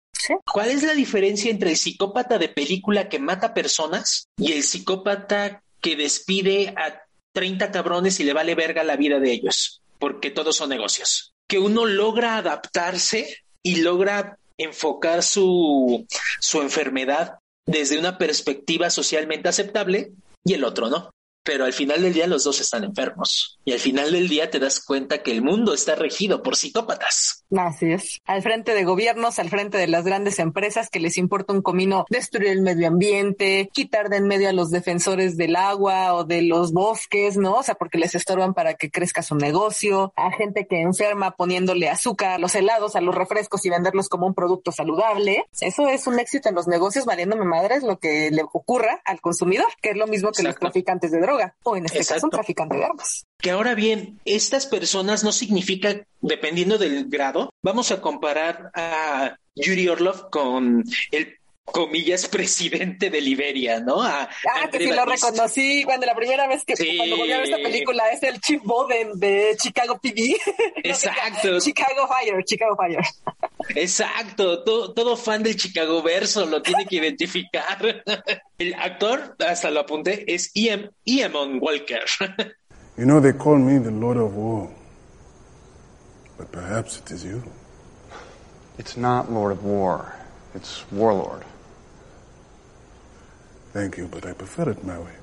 [0.51, 5.63] ¿Cuál es la diferencia entre el psicópata de película que mata personas y el psicópata
[5.81, 7.06] que despide a
[7.37, 9.83] 30 cabrones y le vale verga la vida de ellos?
[9.99, 11.35] Porque todos son negocios.
[11.47, 16.07] Que uno logra adaptarse y logra enfocar su,
[16.39, 17.35] su enfermedad
[17.67, 21.11] desde una perspectiva socialmente aceptable y el otro no
[21.47, 23.57] pero al final del día los dos están enfermos.
[23.63, 27.45] Y al final del día te das cuenta que el mundo está regido por psicópatas.
[27.55, 28.19] Así es.
[28.25, 32.03] Al frente de gobiernos, al frente de las grandes empresas que les importa un comino
[32.09, 36.41] destruir el medio ambiente, quitar de en medio a los defensores del agua o de
[36.41, 37.53] los bosques, ¿no?
[37.53, 41.87] O sea, porque les estorban para que crezca su negocio, a gente que enferma poniéndole
[41.87, 45.45] azúcar a los helados, a los refrescos y venderlos como un producto saludable.
[45.61, 49.21] Eso es un éxito en los negocios, valiéndome madre, es lo que le ocurra al
[49.21, 52.31] consumidor, que es lo mismo que los traficantes de drogas o en este caso un
[52.31, 53.25] traficante de armas.
[53.37, 59.87] Que ahora bien, estas personas no significa, dependiendo del grado, vamos a comparar a Yuri
[59.87, 61.36] Orlov con el
[61.71, 64.01] comillas, presidente de Liberia, ¿no?
[64.01, 64.29] ah,
[64.71, 68.09] que sí lo reconocí cuando la primera vez que cuando volví a ver esta película
[68.09, 70.35] es el Chief Boden de Chicago PD.
[70.83, 71.59] Exacto.
[71.59, 73.03] Chicago Fire, Chicago Fire.
[73.75, 78.03] Exacto, todo, todo, fan del Chicago Verso lo tiene que identificar.
[78.57, 82.05] El actor, hasta lo apunté, es Ian, Ian Walker.
[82.97, 84.69] You know, they call me the Lord of War.
[86.37, 87.43] But perhaps it is you.
[88.79, 90.15] It's not Lord of War.
[90.55, 91.43] It's Warlord.
[93.77, 95.13] Thank you, but I prefer it my way.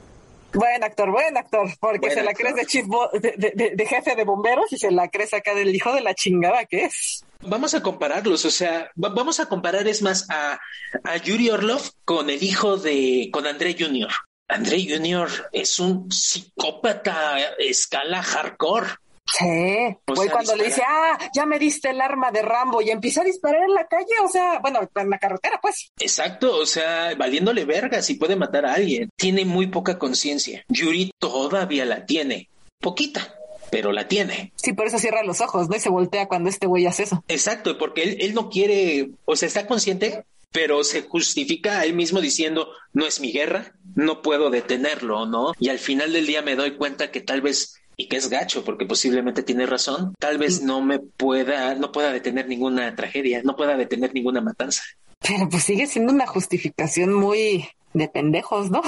[0.53, 2.47] Buen actor, buen actor, porque Buen se la actor.
[2.47, 5.35] crees de, chief bo- de, de- de- de jefe de bomberos y se la crees
[5.35, 7.25] acá del hijo de la chingada que es.
[7.41, 10.61] Vamos a compararlos, o sea, va- vamos a comparar, es más, a,
[11.03, 14.11] a Yuri Orlov con el hijo de, con André Jr.
[14.47, 15.29] André Jr.
[15.53, 18.87] es un psicópata a escala hardcore.
[19.27, 23.23] Sí, güey, cuando le dice, ah, ya me diste el arma de Rambo y empieza
[23.23, 25.93] a disparar en la calle, o sea, bueno, en la carretera, pues.
[25.99, 29.11] Exacto, o sea, valiéndole verga si puede matar a alguien.
[29.17, 30.65] Tiene muy poca conciencia.
[30.69, 32.49] Yuri todavía la tiene.
[32.81, 33.35] Poquita,
[33.71, 34.53] pero la tiene.
[34.57, 35.77] Sí, por eso cierra los ojos, ¿no?
[35.77, 37.25] Y se voltea cuando este güey hace eso.
[37.29, 41.95] Exacto, porque él, él no quiere, o sea, está consciente, pero se justifica a él
[41.95, 45.53] mismo diciendo, no es mi guerra, no puedo detenerlo, ¿no?
[45.59, 48.65] Y al final del día me doy cuenta que tal vez, y que es gacho,
[48.65, 53.57] porque posiblemente tiene razón, tal vez no me pueda, no pueda detener ninguna tragedia, no
[53.57, 54.83] pueda detener ninguna matanza.
[55.21, 58.83] Pero pues sigue siendo una justificación muy de pendejos, ¿no?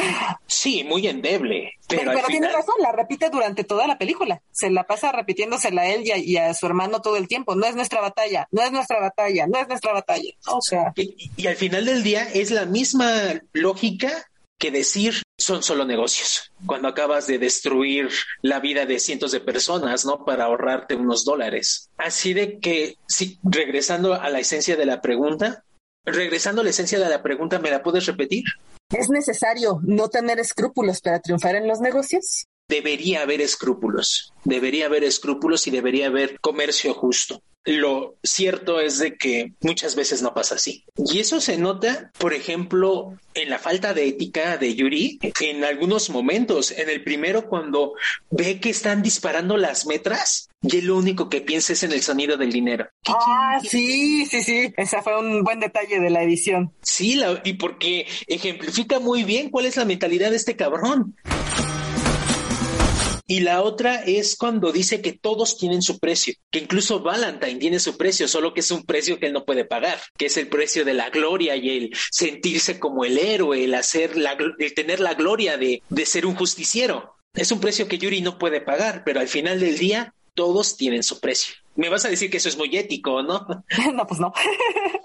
[0.47, 4.43] Sí, muy endeble, pero, Pero, tiene razón, la repite durante toda la película.
[4.51, 7.55] Se la pasa repitiéndosela a él y a, y a su hermano todo el tiempo.
[7.55, 10.33] No es nuestra batalla, no es nuestra batalla, no es nuestra batalla.
[10.49, 14.27] O sea, Y, y al final del día es la misma lógica
[14.59, 16.53] que decir son solo negocios.
[16.67, 18.09] Cuando acabas de destruir
[18.43, 20.25] la vida de cientos de personas, ¿no?
[20.25, 21.91] Para ahorrarte unos dólares.
[21.99, 25.65] Así de que, si regresando a la esencia de la pregunta,
[26.05, 28.45] regresando a la esencia de la pregunta, ¿me la puedes repetir?
[28.91, 32.47] ¿es necesario no tener escrúpulos para triunfar en los negocios?
[32.69, 37.41] Debería haber escrúpulos, debería haber escrúpulos y debería haber comercio justo.
[37.67, 40.85] Lo cierto es de que muchas veces no pasa así.
[40.97, 46.09] Y eso se nota, por ejemplo, en la falta de ética de Yuri en algunos
[46.11, 46.71] momentos.
[46.71, 47.95] En el primero, cuando
[48.31, 52.37] ve que están disparando las metras y lo único que piensa es en el sonido
[52.37, 52.89] del dinero.
[53.09, 54.73] Ah, sí, sí, sí.
[54.77, 56.73] Ese fue un buen detalle de la edición.
[56.83, 61.17] Sí, la- y porque ejemplifica muy bien cuál es la mentalidad de este cabrón.
[63.27, 67.81] Y la otra es cuando dice que todos tienen su precio, que incluso Valentine tiene
[67.81, 70.49] su precio, solo que es un precio que él no puede pagar, que es el
[70.49, 75.01] precio de la gloria y el sentirse como el héroe, el hacer la, el tener
[75.01, 77.17] la gloria de, de ser un justiciero.
[77.35, 81.03] Es un precio que Yuri no puede pagar, pero al final del día todos tienen
[81.03, 81.57] su precio.
[81.75, 83.47] Me vas a decir que eso es muy ético, ¿no?
[83.93, 84.33] no, pues no.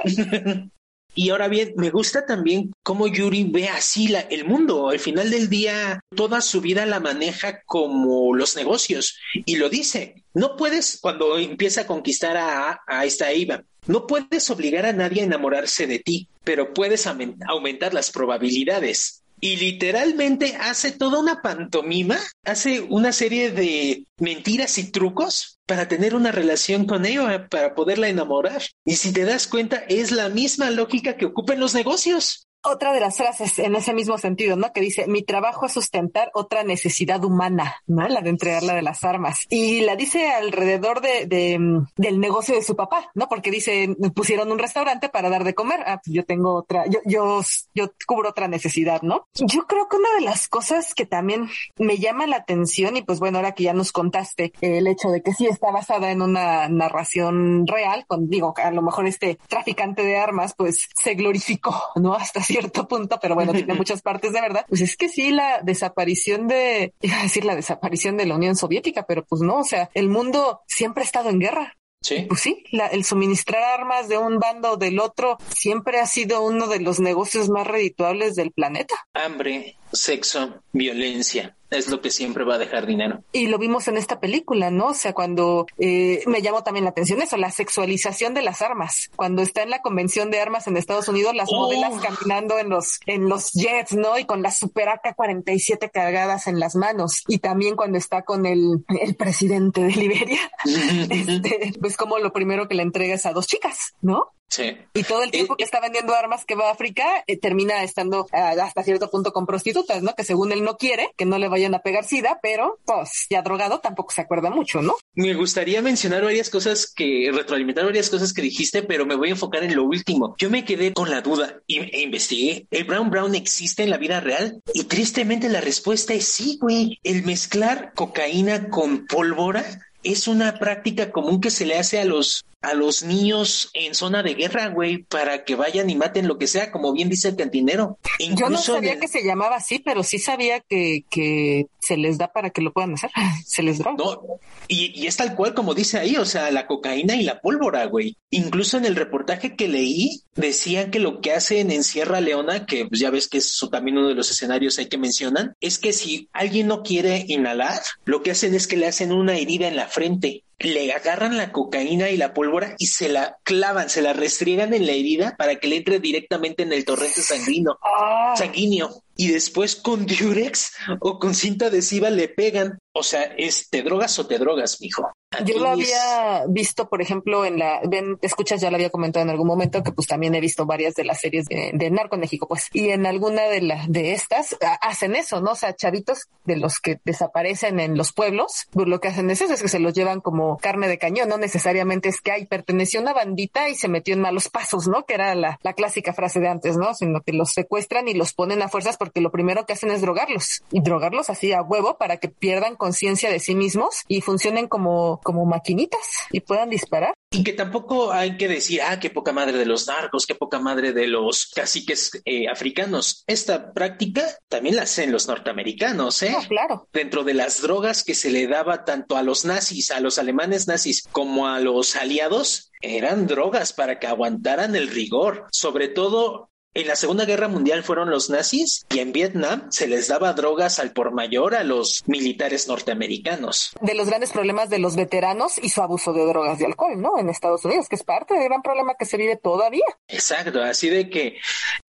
[1.13, 4.89] Y ahora bien, me gusta también cómo Yuri ve así el mundo.
[4.89, 9.17] Al final del día, toda su vida la maneja como los negocios.
[9.45, 10.15] Y lo dice.
[10.33, 15.21] No puedes, cuando empieza a conquistar a, a esta Eva, no puedes obligar a nadie
[15.21, 19.23] a enamorarse de ti, pero puedes aumen- aumentar las probabilidades.
[19.41, 26.15] Y literalmente hace toda una pantomima, hace una serie de mentiras y trucos para tener
[26.15, 28.61] una relación con ella, para poderla enamorar.
[28.83, 32.49] Y si te das cuenta, es la misma lógica que ocupa en los negocios.
[32.63, 34.71] Otra de las frases en ese mismo sentido, ¿no?
[34.71, 38.07] Que dice, mi trabajo es sustentar otra necesidad humana, ¿no?
[38.07, 39.45] La de entregarla de las armas.
[39.49, 41.59] Y la dice alrededor de, de,
[41.97, 43.27] del negocio de su papá, ¿no?
[43.27, 45.81] Porque dice, pusieron un restaurante para dar de comer.
[45.85, 47.41] Ah, pues yo tengo otra, yo, yo,
[47.73, 49.27] yo cubro otra necesidad, ¿no?
[49.33, 53.19] Yo creo que una de las cosas que también me llama la atención, y pues
[53.19, 56.69] bueno, ahora que ya nos contaste el hecho de que sí está basada en una
[56.69, 62.13] narración real, con, digo, a lo mejor este traficante de armas, pues se glorificó, ¿no?
[62.13, 64.65] Hasta cierto punto, pero bueno, tiene muchas partes de verdad.
[64.67, 68.55] Pues es que sí, la desaparición de, iba a decir la desaparición de la Unión
[68.55, 71.77] Soviética, pero pues no, o sea, el mundo siempre ha estado en guerra.
[72.03, 72.25] Sí.
[72.27, 76.41] Pues sí, la, el suministrar armas de un bando o del otro siempre ha sido
[76.41, 78.95] uno de los negocios más redituables del planeta.
[79.13, 83.23] Hambre, sexo, violencia es lo que siempre va a dejar dinero.
[83.31, 84.87] Y lo vimos en esta película, ¿no?
[84.87, 89.09] O sea, cuando eh, me llamó también la atención eso, la sexualización de las armas.
[89.15, 91.55] Cuando está en la convención de armas en Estados Unidos, las Oh.
[91.65, 94.17] modelas caminando en los, en los jets, ¿no?
[94.19, 97.23] Y con la super AK-47 cargadas en las manos.
[97.27, 100.39] Y también cuando está con el, el presidente de Liberia,
[101.09, 104.27] este, pues como lo primero que le entrega es a dos chicas, ¿no?
[104.51, 104.77] Sí.
[104.93, 108.27] Y todo el tiempo que está vendiendo armas que va a África, eh, termina estando
[108.33, 110.13] ah, hasta cierto punto con prostitutas, ¿no?
[110.13, 113.41] Que según él no quiere, que no le vayan a pegar sida, pero pues ya
[113.41, 114.97] drogado tampoco se acuerda mucho, ¿no?
[115.13, 119.31] Me gustaría mencionar varias cosas que, retroalimentar varias cosas que dijiste, pero me voy a
[119.31, 120.35] enfocar en lo último.
[120.37, 122.67] Yo me quedé con la duda y, e investigué.
[122.71, 124.61] ¿El Brown Brown existe en la vida real?
[124.73, 126.99] Y tristemente la respuesta es sí, güey.
[127.03, 129.63] El mezclar cocaína con pólvora
[130.03, 134.21] es una práctica común que se le hace a los a los niños en zona
[134.21, 137.35] de guerra, güey, para que vayan y maten lo que sea, como bien dice el
[137.35, 137.97] cantinero.
[138.19, 142.19] Yo no sabía el- que se llamaba así, pero sí sabía que, que se les
[142.19, 143.09] da para que lo puedan hacer.
[143.47, 143.97] Se les droga.
[143.97, 144.21] No,
[144.67, 147.83] y, y es tal cual como dice ahí, o sea, la cocaína y la pólvora,
[147.87, 148.15] güey.
[148.29, 152.85] Incluso en el reportaje que leí, decían que lo que hacen en Sierra Leona, que
[152.85, 155.93] pues, ya ves que es también uno de los escenarios ahí que mencionan, es que
[155.93, 159.75] si alguien no quiere inhalar, lo que hacen es que le hacen una herida en
[159.75, 160.43] la frente.
[160.59, 164.85] Le agarran la cocaína y la pólvora y se la clavan, se la restriegan en
[164.85, 167.79] la herida para que le entre directamente en el torrente sanguíneo.
[167.83, 172.79] Ah, sanguíneo y después con diurex o con cinta adhesiva le pegan.
[172.93, 175.09] O sea, es te drogas o te drogas, mijo.
[175.45, 179.23] Yo lo es- había visto, por ejemplo, en la, ven, escuchas, ya lo había comentado
[179.23, 182.15] en algún momento, que pues también he visto varias de las series de, de Narco
[182.15, 185.51] en México, pues, y en alguna de las de estas a- hacen eso, ¿no?
[185.51, 189.39] O sea, chavitos de los que desaparecen en los pueblos, pues lo que hacen es
[189.39, 192.45] eso, es que se los llevan como carne de cañón, no necesariamente es que hay
[192.45, 195.05] perteneció a una bandita y se metió en malos pasos, ¿no?
[195.05, 196.93] Que era la, la clásica frase de antes, ¿no?
[196.93, 200.01] Sino que los secuestran y los ponen a fuerzas porque lo primero que hacen es
[200.01, 204.67] drogarlos y drogarlos así a huevo para que pierdan conciencia de sí mismos y funcionen
[204.67, 206.01] como, como maquinitas
[206.31, 207.13] y puedan disparar.
[207.29, 210.57] Y que tampoco hay que decir, ah, qué poca madre de los narcos, qué poca
[210.57, 213.23] madre de los caciques eh, africanos.
[213.27, 216.31] Esta práctica también la hacen los norteamericanos, ¿eh?
[216.31, 216.87] No, claro.
[216.91, 220.67] Dentro de las drogas que se le daba tanto a los nazis, a los alemanes
[220.67, 225.45] nazis, como a los aliados, eran drogas para que aguantaran el rigor.
[225.51, 230.07] Sobre todo en la Segunda Guerra Mundial fueron los nazis y en Vietnam se les
[230.07, 233.73] daba drogas al por mayor a los militares norteamericanos.
[233.81, 237.19] De los grandes problemas de los veteranos y su abuso de drogas y alcohol, ¿no?
[237.19, 239.85] En Estados Unidos, que es parte del gran problema que se vive todavía.
[240.07, 241.37] Exacto, así de que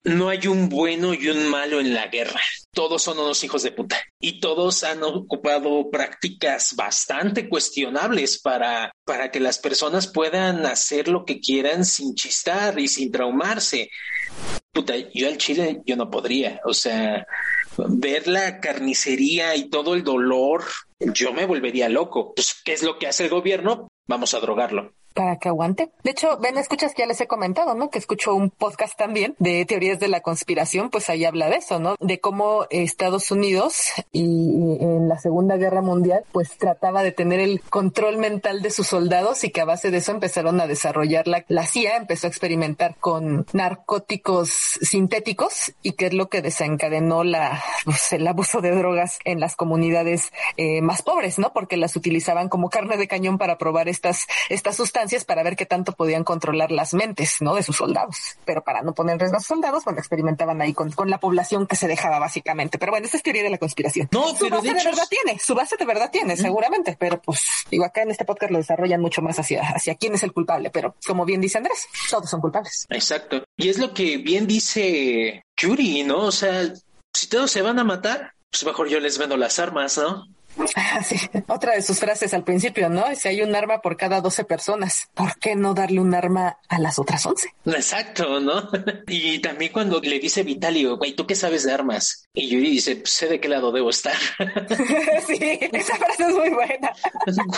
[0.05, 2.41] no hay un bueno y un malo en la guerra.
[2.73, 9.31] Todos son unos hijos de puta y todos han ocupado prácticas bastante cuestionables para, para
[9.31, 13.91] que las personas puedan hacer lo que quieran sin chistar y sin traumarse.
[14.73, 17.27] Puta, yo al chile yo no podría, o sea,
[17.77, 20.65] ver la carnicería y todo el dolor,
[20.99, 22.33] yo me volvería loco.
[22.35, 23.89] Pues, ¿qué es lo que hace el gobierno?
[24.07, 24.95] Vamos a drogarlo.
[25.13, 25.91] Para que aguante.
[26.03, 27.91] De hecho, ven, escuchas que ya les he comentado, ¿no?
[27.91, 31.79] Que escucho un podcast también de teorías de la conspiración, pues ahí habla de eso,
[31.79, 31.97] ¿no?
[32.01, 37.61] De cómo Estados Unidos y en la Segunda Guerra Mundial, pues trataba de tener el
[37.61, 41.45] control mental de sus soldados y que a base de eso empezaron a desarrollar la,
[41.49, 44.51] la CIA, empezó a experimentar con narcóticos
[44.81, 49.57] sintéticos y que es lo que desencadenó la, pues, el abuso de drogas en las
[49.57, 51.53] comunidades eh, más pobres, ¿no?
[51.53, 55.67] Porque las utilizaban como carne de cañón para probar estas, estas sustancias para ver qué
[55.67, 57.55] tanto podían controlar las mentes, ¿no?
[57.55, 58.17] De sus soldados.
[58.45, 61.19] Pero para no poner en riesgo a sus soldados, bueno, experimentaban ahí con, con la
[61.19, 62.79] población que se dejaba básicamente.
[62.79, 64.09] Pero bueno, esa es teoría de la conspiración.
[64.13, 66.97] No, su pero base de verdad tiene, su base de verdad tiene, seguramente.
[66.99, 70.23] Pero pues, digo, acá en este podcast lo desarrollan mucho más hacia, hacia quién es
[70.23, 70.71] el culpable.
[70.71, 72.87] Pero como bien dice Andrés, todos son culpables.
[72.89, 73.45] Exacto.
[73.57, 76.27] Y es lo que bien dice Yuri, ¿no?
[76.27, 76.73] O sea,
[77.13, 80.27] si todos se van a matar, pues mejor yo les vendo las armas, ¿no?
[80.77, 81.17] Ah, sí.
[81.49, 83.05] Otra de sus frases al principio, ¿no?
[83.15, 86.79] Si hay un arma por cada 12 personas, ¿por qué no darle un arma a
[86.79, 87.49] las otras 11?
[87.67, 88.69] Exacto, ¿no?
[89.09, 92.29] Y también cuando le dice Vitalio, güey, ¿tú qué sabes de armas?
[92.35, 94.17] Y Yuri dice, pues, sé de qué lado debo estar.
[95.27, 96.93] sí, esa frase es muy buena.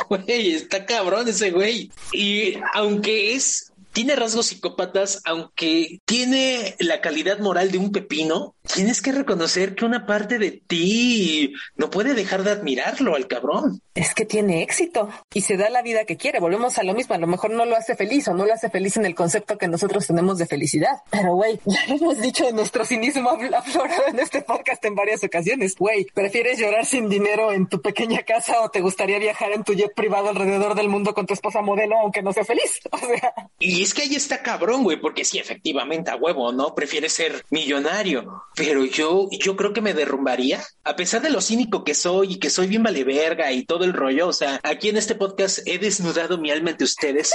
[0.08, 1.90] Güey, está cabrón ese güey.
[2.12, 9.00] Y aunque es tiene rasgos psicópatas, aunque tiene la calidad moral de un pepino, tienes
[9.00, 13.80] que reconocer que una parte de ti no puede dejar de admirarlo al cabrón.
[13.94, 16.40] Es que tiene éxito y se da la vida que quiere.
[16.40, 17.14] Volvemos a lo mismo.
[17.14, 19.56] A lo mejor no lo hace feliz o no lo hace feliz en el concepto
[19.56, 20.96] que nosotros tenemos de felicidad.
[21.10, 25.76] Pero, güey, ya lo hemos dicho, nuestro cinismo aflorado en este podcast en varias ocasiones.
[25.76, 29.74] Güey, ¿prefieres llorar sin dinero en tu pequeña casa o te gustaría viajar en tu
[29.74, 32.80] jet privado alrededor del mundo con tu esposa modelo aunque no sea feliz?
[32.90, 33.34] O sea...
[33.58, 36.74] Y es que ahí está cabrón, güey, porque sí, efectivamente, a huevo, ¿no?
[36.74, 38.42] Prefiere ser millonario.
[38.56, 42.38] Pero yo, yo creo que me derrumbaría, a pesar de lo cínico que soy y
[42.38, 44.28] que soy bien vale verga y todo el rollo.
[44.28, 47.34] O sea, aquí en este podcast he desnudado mi alma ante ustedes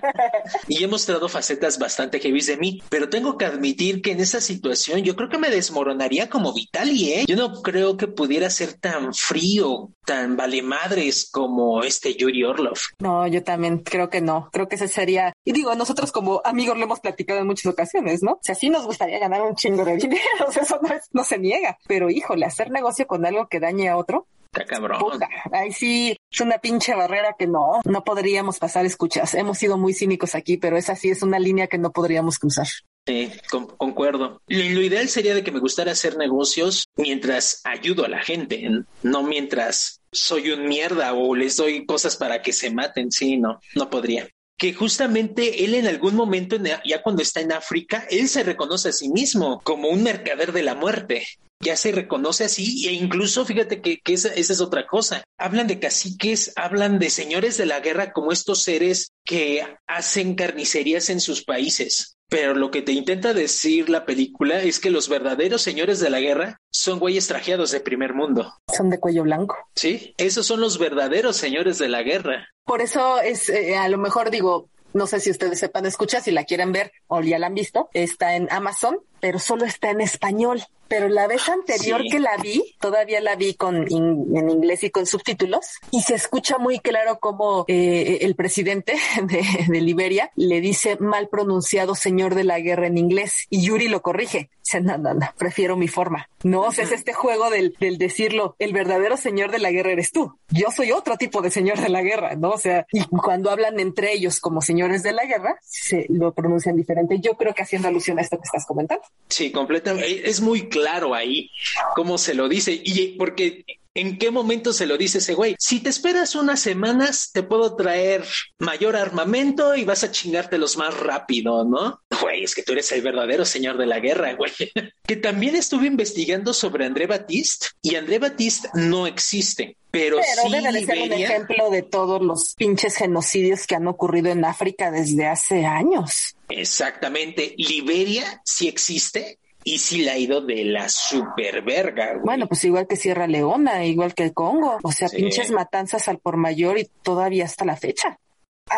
[0.68, 4.40] y he mostrado facetas bastante heavy de mí, pero tengo que admitir que en esa
[4.40, 7.24] situación yo creo que me desmoronaría como Vitali, ¿eh?
[7.26, 12.78] Yo no creo que pudiera ser tan frío, tan vale madres como este Yuri Orlov.
[12.98, 14.48] No, yo también creo que no.
[14.52, 18.22] Creo que ese sería, y digo, nosotros como amigos lo hemos platicado en muchas ocasiones,
[18.22, 18.32] ¿no?
[18.32, 21.08] O sea, sí nos gustaría ganar un chingo de dinero, o sea, eso no, es,
[21.12, 24.98] no se niega, pero híjole, hacer negocio con algo que dañe a otro, Está cabrón.
[24.98, 29.32] Puta, ahí sí es una pinche barrera que no, no podríamos pasar escuchas.
[29.32, 32.66] Hemos sido muy cínicos aquí, pero esa sí es una línea que no podríamos cruzar.
[33.06, 34.42] Sí, con, concuerdo.
[34.46, 38.62] Lo, lo ideal sería de que me gustara hacer negocios mientras ayudo a la gente,
[39.02, 43.10] no mientras soy un mierda o les doy cosas para que se maten.
[43.10, 44.28] Sí, no, no podría
[44.62, 48.92] que justamente él en algún momento, ya cuando está en África, él se reconoce a
[48.92, 51.26] sí mismo como un mercader de la muerte.
[51.58, 55.24] Ya se reconoce así e incluso fíjate que, esa, es otra cosa.
[55.36, 61.10] Hablan de caciques, hablan de señores de la guerra como estos seres que hacen carnicerías
[61.10, 62.16] en sus países.
[62.32, 66.18] Pero lo que te intenta decir la película es que los verdaderos señores de la
[66.18, 68.54] guerra son güeyes trajeados de primer mundo.
[68.74, 69.54] Son de cuello blanco.
[69.76, 72.48] Sí, esos son los verdaderos señores de la guerra.
[72.64, 76.30] Por eso es, eh, a lo mejor digo, no sé si ustedes sepan escuchar, si
[76.30, 80.00] la quieren ver o ya la han visto, está en Amazon, pero solo está en
[80.00, 82.10] español pero la vez anterior sí.
[82.10, 86.14] que la vi, todavía la vi con in, en inglés y con subtítulos, y se
[86.14, 92.34] escucha muy claro como eh, el presidente de, de, Liberia le dice mal pronunciado señor
[92.34, 94.50] de la guerra en inglés, y Yuri lo corrige.
[94.62, 96.28] Dice, no, no, no, prefiero mi forma.
[96.44, 99.92] No, o sea, es este juego del, del decirlo, el verdadero señor de la guerra
[99.92, 100.38] eres tú.
[100.50, 102.50] Yo soy otro tipo de señor de la guerra, ¿no?
[102.50, 106.76] O sea, y cuando hablan entre ellos como señores de la guerra, se lo pronuncian
[106.76, 107.18] diferente.
[107.18, 109.04] Yo creo que haciendo alusión a esto que estás comentando.
[109.28, 110.28] Sí, completamente.
[110.28, 111.50] Es muy claro ahí
[111.96, 112.78] cómo se lo dice.
[112.84, 115.54] Y porque ¿En qué momento se lo dice ese güey?
[115.58, 118.24] Si te esperas unas semanas, te puedo traer
[118.58, 122.00] mayor armamento y vas a chingártelos más rápido, ¿no?
[122.20, 124.52] Güey, es que tú eres el verdadero señor de la guerra, güey.
[125.06, 129.76] Que también estuve investigando sobre André Batiste y André Batiste no existe.
[129.90, 133.86] Pero, pero sí debe de ser un ejemplo de todos los pinches genocidios que han
[133.88, 136.34] ocurrido en África desde hace años.
[136.48, 137.54] Exactamente.
[137.58, 142.12] Liberia sí existe, y sí la ha ido de la super verga.
[142.12, 142.22] Güey.
[142.24, 144.78] Bueno, pues igual que Sierra Leona, igual que el Congo.
[144.82, 145.16] O sea, sí.
[145.16, 148.18] pinches matanzas al por mayor y todavía hasta la fecha.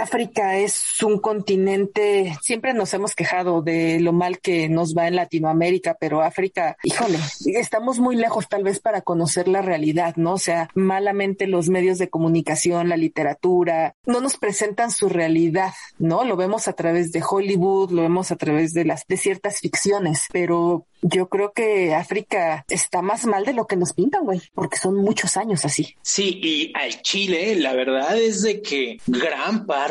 [0.00, 5.16] África es un continente, siempre nos hemos quejado de lo mal que nos va en
[5.16, 10.34] Latinoamérica, pero África, híjole, estamos muy lejos tal vez para conocer la realidad, ¿no?
[10.34, 16.24] O sea, malamente los medios de comunicación, la literatura, no nos presentan su realidad, ¿no?
[16.24, 20.24] Lo vemos a través de Hollywood, lo vemos a través de las de ciertas ficciones,
[20.32, 24.78] pero yo creo que África está más mal de lo que nos pintan, güey, porque
[24.78, 25.94] son muchos años así.
[26.02, 29.83] Sí, y al Chile, la verdad es de que gran parte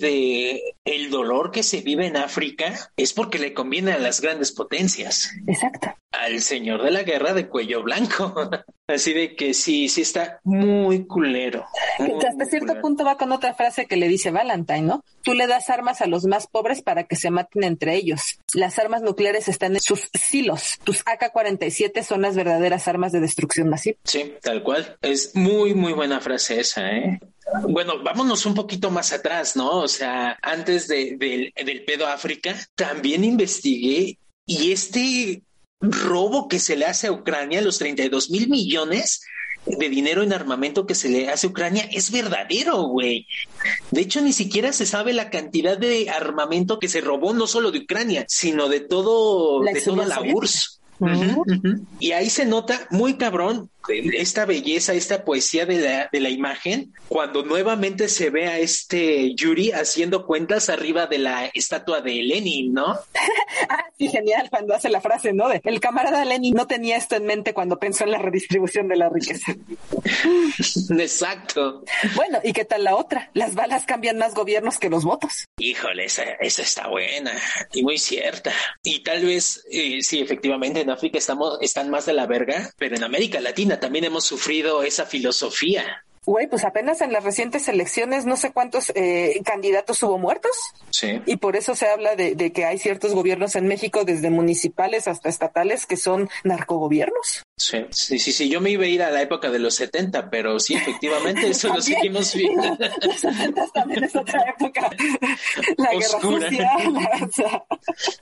[0.00, 4.52] de el dolor que se vive en África es porque le conviene a las grandes
[4.52, 5.30] potencias.
[5.46, 5.94] Exacto.
[6.12, 8.34] Al señor de la guerra de cuello blanco.
[8.86, 11.64] Así de que sí, sí está muy culero.
[11.98, 12.82] Muy, hasta cierto culero.
[12.82, 15.04] punto va con otra frase que le dice Valentine, ¿no?
[15.22, 18.38] Tú le das armas a los más pobres para que se maten entre ellos.
[18.52, 20.78] Las armas nucleares están en sus silos.
[20.84, 23.96] Tus AK-47 son las verdaderas armas de destrucción masiva.
[24.04, 24.98] Sí, tal cual.
[25.00, 27.20] Es muy, muy buena frase esa, ¿eh?
[27.62, 29.80] Bueno, vámonos un poquito más atrás, ¿no?
[29.80, 35.42] O sea, antes de, de, del pedo África, también investigué y este
[35.80, 39.22] robo que se le hace a Ucrania, los 32 mil millones
[39.66, 43.26] de dinero en armamento que se le hace a Ucrania es verdadero, güey.
[43.90, 47.70] De hecho, ni siquiera se sabe la cantidad de armamento que se robó no solo
[47.70, 50.20] de Ucrania, sino de todo, La de toda la
[51.98, 56.30] Y ahí se nota muy cabrón eh, esta belleza, esta poesía de la, de la
[56.30, 62.22] imagen, cuando nuevamente se ve a este Yuri haciendo cuentas arriba de la estatua de
[62.22, 62.98] Lenin, ¿no?
[63.68, 65.48] Ah, sí, genial cuando hace la frase, ¿no?
[65.48, 68.96] De, el camarada Lenin no tenía esto en mente cuando pensó en la redistribución de
[68.96, 69.54] la riqueza.
[70.98, 71.82] Exacto.
[72.14, 73.30] Bueno, ¿y qué tal la otra?
[73.32, 75.46] Las balas cambian más gobiernos que los votos.
[75.56, 77.32] Híjole, esa, esa está buena
[77.72, 78.52] y muy cierta.
[78.82, 82.94] Y tal vez, eh, sí, efectivamente en África estamos, están más de la verga, pero
[82.94, 86.04] en América Latina también hemos sufrido esa filosofía.
[86.26, 90.52] Güey, pues apenas en las recientes elecciones no sé cuántos eh, candidatos hubo muertos
[90.90, 91.20] Sí.
[91.26, 95.06] y por eso se habla de, de que hay ciertos gobiernos en México, desde municipales
[95.08, 97.42] hasta estatales, que son narcogobiernos.
[97.56, 100.30] Sí, sí, sí, sí, yo me iba a ir a la época de los 70,
[100.30, 102.62] pero sí, efectivamente, eso lo seguimos viendo.
[103.02, 104.90] Los 70 también es otra época.
[105.76, 106.48] La Oscura.
[106.48, 107.48] guerra sucia.
[107.50, 107.64] la-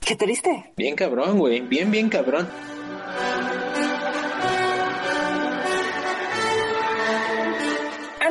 [0.05, 0.73] qué triste.
[0.75, 2.49] Bien cabrón, güey, bien, bien cabrón.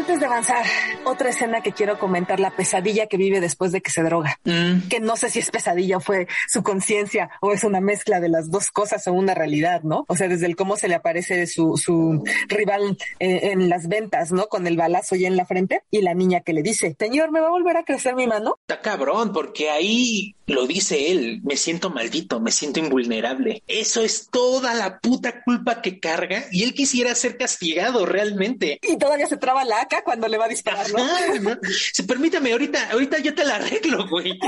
[0.03, 0.67] Antes de avanzar,
[1.05, 4.37] otra escena que quiero comentar, la pesadilla que vive después de que se droga.
[4.43, 8.19] Mm, Que no sé si es pesadilla o fue su conciencia o es una mezcla
[8.19, 10.05] de las dos cosas o una realidad, ¿no?
[10.09, 14.33] O sea, desde el cómo se le aparece su, su rival eh, en las ventas,
[14.33, 14.49] ¿no?
[14.49, 17.39] Con el balazo ya en la frente y la niña que le dice, señor, ¿me
[17.39, 18.57] va a volver a crecer mi mano?
[18.67, 23.63] Está cabrón, porque ahí lo dice él, me siento maldito, me siento invulnerable.
[23.69, 28.81] Eso es toda la puta culpa que carga y él quisiera ser castigado realmente.
[28.83, 31.03] Y todavía se traba la Cuando le va a disparar, ¿no?
[31.03, 31.59] Ajá, ¿no?
[31.93, 34.39] Sí, permítame, ahorita, ahorita yo te la arreglo, güey.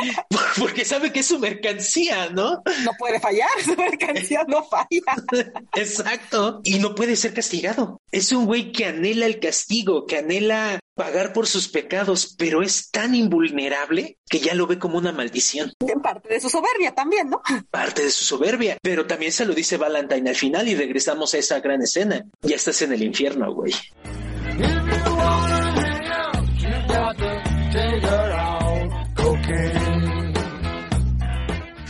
[0.59, 2.63] Porque sabe que es su mercancía, ¿no?
[2.85, 5.47] No puede fallar, su mercancía no falla.
[5.75, 6.61] Exacto.
[6.65, 8.01] Y no puede ser castigado.
[8.11, 12.91] Es un güey que anhela el castigo, que anhela pagar por sus pecados, pero es
[12.91, 15.73] tan invulnerable que ya lo ve como una maldición.
[15.81, 17.43] En parte de su soberbia también, ¿no?
[17.71, 18.79] Parte de su soberbia.
[18.83, 22.25] Pero también se lo dice Valentine al final y regresamos a esa gran escena.
[22.43, 23.73] Ya estás en el infierno, güey.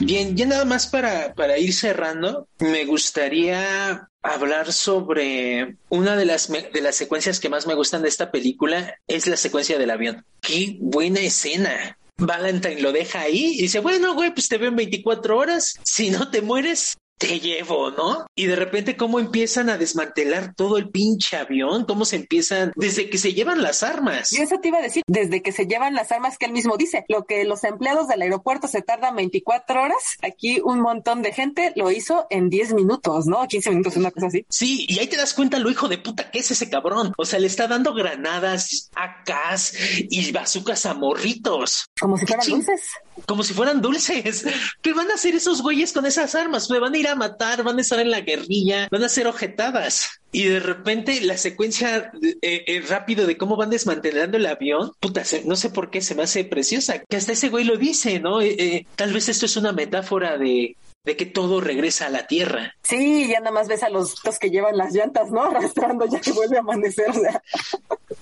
[0.00, 6.50] Bien, ya nada más para, para ir cerrando, me gustaría hablar sobre una de las,
[6.50, 10.24] de las secuencias que más me gustan de esta película, es la secuencia del avión.
[10.40, 11.96] Qué buena escena.
[12.16, 15.74] Valentine lo deja ahí y dice, bueno, güey, pues te veo en 24 horas.
[15.82, 18.26] Si no te mueres, te llevo, ¿no?
[18.34, 23.08] Y de repente cómo empiezan a desmantelar todo el pinche avión, cómo se empiezan, desde
[23.08, 24.32] que se llevan las armas.
[24.32, 26.76] Y eso te iba a decir, desde que se llevan las armas que él mismo
[26.76, 31.32] dice, lo que los empleados del aeropuerto se tardan 24 horas, aquí un montón de
[31.32, 33.46] gente lo hizo en 10 minutos, ¿no?
[33.46, 34.44] 15 minutos, una cosa así.
[34.48, 37.12] Sí, y ahí te das cuenta lo hijo de puta que es ese cabrón.
[37.16, 39.74] O sea, le está dando granadas, AKs
[40.10, 41.86] y bazucas a morritos.
[41.98, 42.80] Como si fueran dulces.
[43.26, 44.44] Como si fueran dulces.
[44.82, 46.68] ¿Qué van a hacer esos güeyes con esas armas?
[46.70, 49.26] Me van a ir a matar, van a estar en la guerrilla, van a ser
[49.26, 50.20] ojetadas.
[50.32, 55.22] Y de repente la secuencia eh, eh, rápido de cómo van desmantelando el avión, puta,
[55.44, 56.98] no sé por qué se me hace preciosa.
[57.08, 58.40] Que hasta ese güey lo dice, ¿no?
[58.40, 62.26] Eh, eh, tal vez esto es una metáfora de, de que todo regresa a la
[62.26, 62.74] tierra.
[62.82, 65.42] Sí, ya nada más ves a los, que llevan las llantas, ¿no?
[65.44, 67.10] Arrastrando ya que vuelve a amanecer.
[67.10, 67.42] O sea,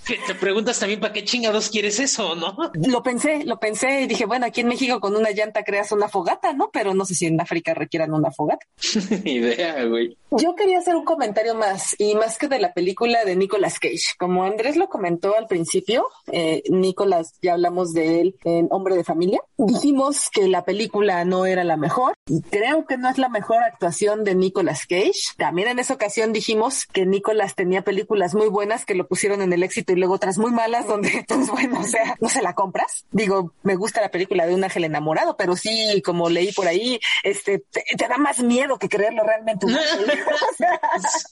[0.04, 2.56] te preguntas también para qué chingados quieres eso, ¿no?
[2.74, 6.08] lo pensé, lo pensé y dije, bueno, aquí en México con una llanta creas una
[6.08, 6.70] fogata, ¿no?
[6.72, 8.66] Pero no sé si en África requieran una fogata.
[9.24, 10.16] Ni idea, güey.
[10.30, 14.14] Yo quería hacer un comentario más, y más que de la película de Nicolas Cage.
[14.18, 19.04] Como Andrés lo comentó al principio, eh, Nicolas, ya hablamos de él en Hombre de
[19.04, 19.40] Familia.
[19.58, 23.62] Dijimos que la película no era la mejor, y creo que no es la mejor
[23.62, 25.34] actuación de Nicolas Cage.
[25.36, 29.52] También en esa ocasión dijimos que Nicolas tenía películas muy buenas que lo pusieron en
[29.52, 32.54] el éxito y luego otras muy malas, donde, pues bueno, o sea, no se la
[32.54, 33.04] compras.
[33.10, 36.98] Digo, me gusta la película de un ángel enamorado, pero sí, como leí por ahí,
[37.22, 39.66] este, te, te da más miedo que creerlo realmente.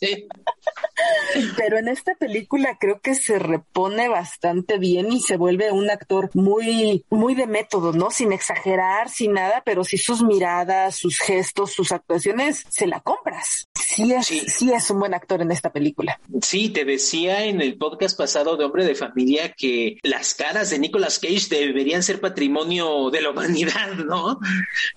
[0.00, 0.28] Sí.
[1.56, 6.30] pero en esta película creo que se repone bastante bien y se vuelve un actor
[6.34, 8.10] muy, muy de método, ¿no?
[8.10, 13.68] Sin exagerar, sin nada, pero sí sus miradas, sus gestos, sus actuaciones, se la compras.
[13.78, 14.40] Sí es, Sí.
[14.48, 16.18] sí es un buen actor en esta película.
[16.42, 20.78] Sí, te decía en el podcast pasado de Hombre de Familia que las caras de
[20.80, 24.40] Nicolas Cage deberían ser patrimonio de la humanidad, ¿no?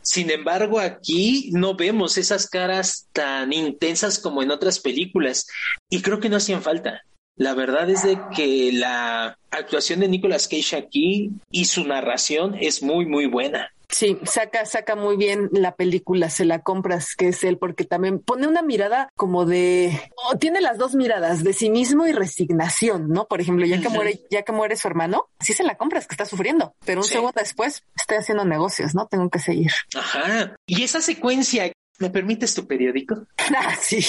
[0.02, 5.46] Sin embargo, aquí no vemos esas caras tan intensas como en otras películas
[5.90, 7.02] y creo que no hacían falta.
[7.36, 12.84] La verdad es de que la actuación de Nicolas Cage aquí y su narración es
[12.84, 13.72] muy, muy buena.
[13.94, 18.18] Sí, saca, saca muy bien la película, se la compras, que es él, porque también
[18.20, 20.02] pone una mirada como de,
[20.40, 23.26] tiene las dos miradas, de sí mismo y resignación, ¿no?
[23.28, 26.14] Por ejemplo, ya que muere, ya que muere su hermano, sí se la compras, que
[26.16, 27.14] está sufriendo, pero un Sí.
[27.14, 29.06] segundo después estoy haciendo negocios, ¿no?
[29.06, 29.72] Tengo que seguir.
[29.96, 30.56] Ajá.
[30.66, 33.26] Y esa secuencia ¿Me permites tu periódico?
[33.56, 34.00] Ah, sí.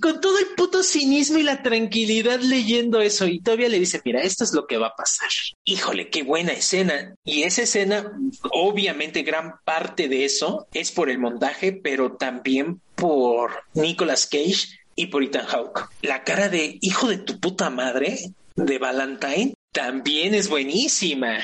[0.00, 4.22] Con todo el puto cinismo y la tranquilidad leyendo eso y todavía le dice, mira,
[4.22, 5.28] esto es lo que va a pasar.
[5.64, 7.14] Híjole, qué buena escena.
[7.24, 8.12] Y esa escena,
[8.52, 15.06] obviamente gran parte de eso es por el montaje, pero también por Nicolas Cage y
[15.06, 15.88] por Ethan Hawke.
[16.02, 18.18] La cara de hijo de tu puta madre
[18.56, 21.38] de Valentine también es buenísima.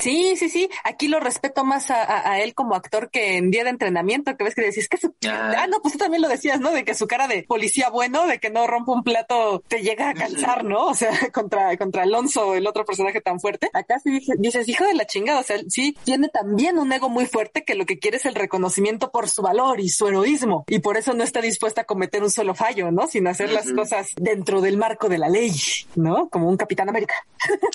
[0.00, 0.68] Sí, sí, sí.
[0.84, 4.36] Aquí lo respeto más a, a, a, él como actor que en día de entrenamiento,
[4.36, 5.14] que ves que decís que su...
[5.28, 5.52] Ah.
[5.58, 5.66] ah.
[5.68, 6.70] no, pues tú también lo decías, ¿no?
[6.70, 10.10] De que su cara de policía bueno, de que no rompe un plato, te llega
[10.10, 10.86] a cansar, ¿no?
[10.86, 13.68] O sea, contra, contra Alonso, el otro personaje tan fuerte.
[13.72, 17.08] Acá sí dices, dices, hijo de la chingada, o sea, sí, tiene también un ego
[17.08, 20.64] muy fuerte que lo que quiere es el reconocimiento por su valor y su heroísmo.
[20.68, 23.06] Y por eso no está dispuesta a cometer un solo fallo, ¿no?
[23.06, 23.54] Sin hacer uh -huh.
[23.54, 25.52] las cosas dentro del marco de la ley,
[25.94, 26.28] ¿no?
[26.30, 27.14] Como un Capitán América.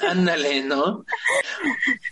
[0.08, 1.06] Ándale, ¿no?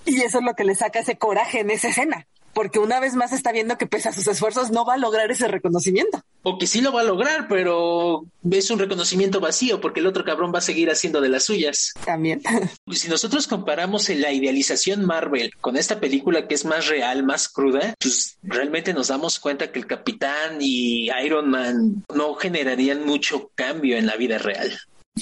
[0.06, 3.16] Y eso es lo que le saca ese coraje en esa escena, porque una vez
[3.16, 6.22] más está viendo que pese a sus esfuerzos no va a lograr ese reconocimiento.
[6.44, 10.26] O que sí lo va a lograr, pero es un reconocimiento vacío porque el otro
[10.26, 11.94] cabrón va a seguir haciendo de las suyas.
[12.06, 12.42] También.
[12.92, 17.96] Si nosotros comparamos la idealización Marvel con esta película que es más real, más cruda,
[18.00, 23.98] pues realmente nos damos cuenta que el Capitán y Iron Man no generarían mucho cambio
[23.98, 24.78] en la vida real.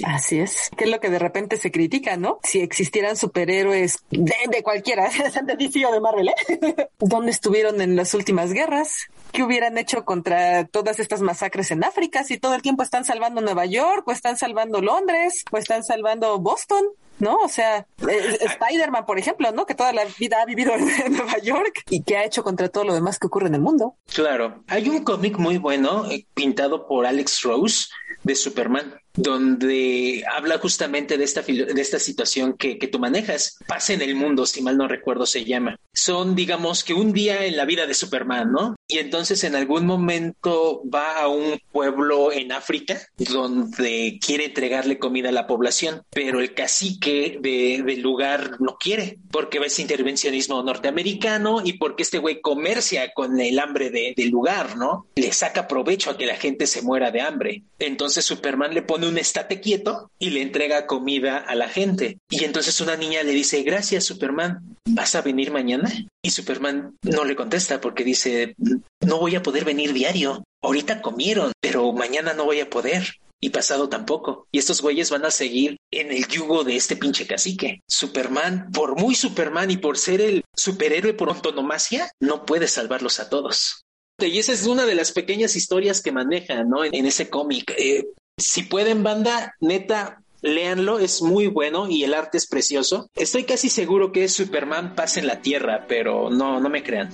[0.05, 2.39] Así es, que es lo que de repente se critica, ¿no?
[2.43, 5.09] Si existieran superhéroes de, de cualquiera,
[5.43, 6.89] de DC o de Marvel, ¿eh?
[6.99, 9.07] ¿Dónde estuvieron en las últimas guerras?
[9.33, 12.23] ¿Qué hubieran hecho contra todas estas masacres en África?
[12.23, 16.39] Si todo el tiempo están salvando Nueva York, o están salvando Londres, o están salvando
[16.39, 16.85] Boston.
[17.19, 17.35] ¿no?
[17.35, 19.67] O sea, eh, Spider-Man, por ejemplo, ¿no?
[19.67, 22.83] Que toda la vida ha vivido en Nueva York y que ha hecho contra todo
[22.83, 23.95] lo demás que ocurre en el mundo.
[24.11, 24.63] Claro.
[24.67, 27.89] Hay un cómic muy bueno eh, pintado por Alex Rose
[28.23, 33.57] de Superman donde habla justamente de esta, de esta situación que, que, tú manejas.
[33.67, 35.77] Pasa en el mundo, si mal no recuerdo se llama.
[35.93, 38.75] Son, digamos, que un día en la vida de Superman, ¿no?
[38.87, 45.29] Y entonces en algún momento va a un pueblo en África donde quiere entregarle comida
[45.29, 51.61] a la población, pero el cacique de, del lugar no quiere, porque ves intervencionismo norteamericano
[51.63, 55.07] y porque este güey comercia con el hambre de, del lugar, ¿no?
[55.15, 57.63] Le saca provecho a que la gente se muera de hambre.
[57.79, 62.17] Entonces Superman le pone un estate quieto y le entrega comida a la gente.
[62.29, 65.91] Y entonces una niña le dice, gracias Superman, ¿vas a venir mañana?
[66.23, 68.55] Y Superman no le contesta porque dice,
[69.01, 70.43] no voy a poder venir diario.
[70.63, 73.15] Ahorita comieron, pero mañana no voy a poder.
[73.43, 74.45] Y pasado tampoco.
[74.51, 77.81] Y estos güeyes van a seguir en el yugo de este pinche cacique.
[77.87, 83.29] Superman, por muy Superman y por ser el superhéroe por antonomasia, no puede salvarlos a
[83.29, 83.81] todos.
[84.19, 86.83] Y esa es una de las pequeñas historias que maneja, ¿no?
[86.83, 87.73] En, en ese cómic.
[87.77, 88.05] Eh,
[88.41, 93.09] si pueden, banda, neta, léanlo, es muy bueno y el arte es precioso.
[93.15, 97.09] Estoy casi seguro que Superman pasa en la Tierra, pero no, no me crean.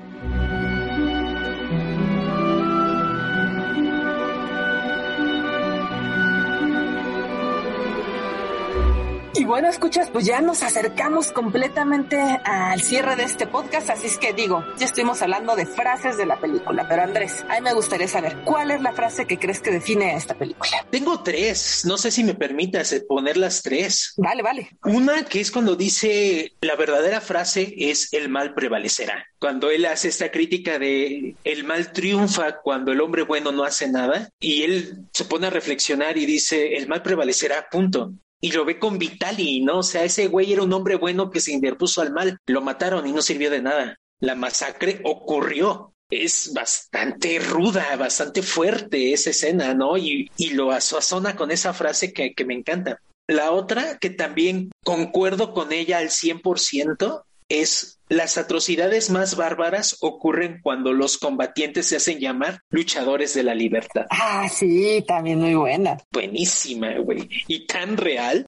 [9.47, 14.33] Bueno, escuchas, pues ya nos acercamos completamente al cierre de este podcast, así es que
[14.33, 18.09] digo, ya estuvimos hablando de frases de la película, pero Andrés, a mí me gustaría
[18.09, 20.85] saber, ¿cuál es la frase que crees que define a esta película?
[20.91, 24.13] Tengo tres, no sé si me permitas poner las tres.
[24.17, 24.69] Vale, vale.
[24.83, 29.25] Una que es cuando dice, la verdadera frase es el mal prevalecerá.
[29.39, 33.87] Cuando él hace esta crítica de el mal triunfa cuando el hombre bueno no hace
[33.89, 38.11] nada y él se pone a reflexionar y dice, el mal prevalecerá, punto
[38.41, 39.79] y lo ve con Vitali, ¿no?
[39.79, 43.07] O sea, ese güey era un hombre bueno que se interpuso al mal, lo mataron
[43.07, 43.97] y no sirvió de nada.
[44.19, 45.93] La masacre ocurrió.
[46.09, 49.97] Es bastante ruda, bastante fuerte esa escena, ¿no?
[49.97, 53.01] Y, y lo asazona con esa frase que, que me encanta.
[53.27, 60.59] La otra, que también concuerdo con ella al 100%, es las atrocidades más bárbaras ocurren
[60.61, 64.05] cuando los combatientes se hacen llamar luchadores de la libertad.
[64.09, 65.97] Ah, sí, también muy buena.
[66.11, 67.27] Buenísima, güey.
[67.47, 68.45] Y tan real.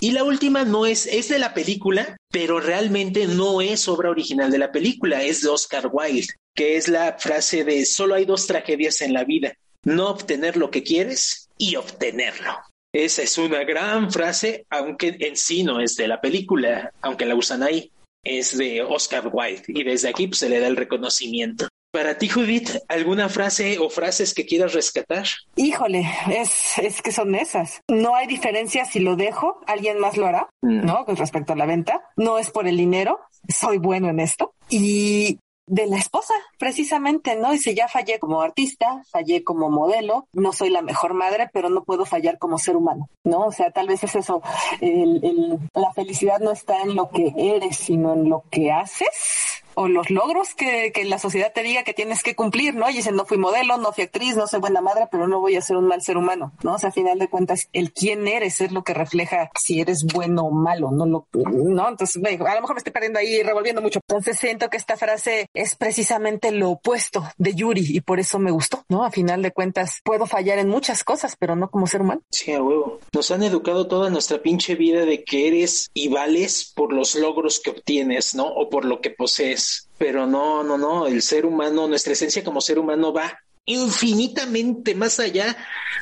[0.00, 4.50] Y la última no es, es de la película, pero realmente no es obra original
[4.50, 8.46] de la película, es de Oscar Wilde, que es la frase de solo hay dos
[8.46, 12.58] tragedias en la vida, no obtener lo que quieres y obtenerlo.
[12.92, 17.34] Esa es una gran frase, aunque en sí no es de la película, aunque la
[17.34, 17.90] usan ahí
[18.26, 21.68] es de Oscar Wilde y desde aquí pues, se le da el reconocimiento.
[21.90, 25.26] Para ti, Judith, ¿alguna frase o frases que quieras rescatar?
[25.54, 27.80] Híjole, es, es que son esas.
[27.88, 30.84] No hay diferencia si lo dejo, alguien más lo hará, mm.
[30.84, 31.06] ¿no?
[31.06, 32.02] Con respecto a la venta.
[32.16, 34.52] No es por el dinero, soy bueno en esto.
[34.68, 37.50] Y de la esposa, precisamente, ¿no?
[37.50, 41.84] Dice, ya fallé como artista, fallé como modelo, no soy la mejor madre, pero no
[41.84, 43.46] puedo fallar como ser humano, ¿no?
[43.46, 44.42] O sea, tal vez es eso,
[44.80, 49.64] el, el, la felicidad no está en lo que eres, sino en lo que haces
[49.76, 52.88] o los logros que, que la sociedad te diga que tienes que cumplir, ¿no?
[52.88, 55.56] Y dicen, no fui modelo, no fui actriz, no soy buena madre, pero no voy
[55.56, 56.74] a ser un mal ser humano, ¿no?
[56.74, 60.04] O sea, a final de cuentas, el quién eres es lo que refleja si eres
[60.12, 61.88] bueno o malo, no lo, ¿no?
[61.88, 64.00] Entonces, a lo mejor me estoy perdiendo ahí revolviendo mucho.
[64.08, 68.50] Entonces siento que esta frase es precisamente lo opuesto de Yuri y por eso me
[68.50, 69.04] gustó, ¿no?
[69.04, 72.22] A final de cuentas, puedo fallar en muchas cosas, pero no como ser humano.
[72.30, 73.00] Sí, a huevo.
[73.12, 77.60] Nos han educado toda nuestra pinche vida de que eres y vales por los logros
[77.60, 78.46] que obtienes, ¿no?
[78.46, 79.65] O por lo que posees.
[79.98, 81.06] Pero no, no, no.
[81.06, 85.56] El ser humano, nuestra esencia como ser humano va infinitamente más allá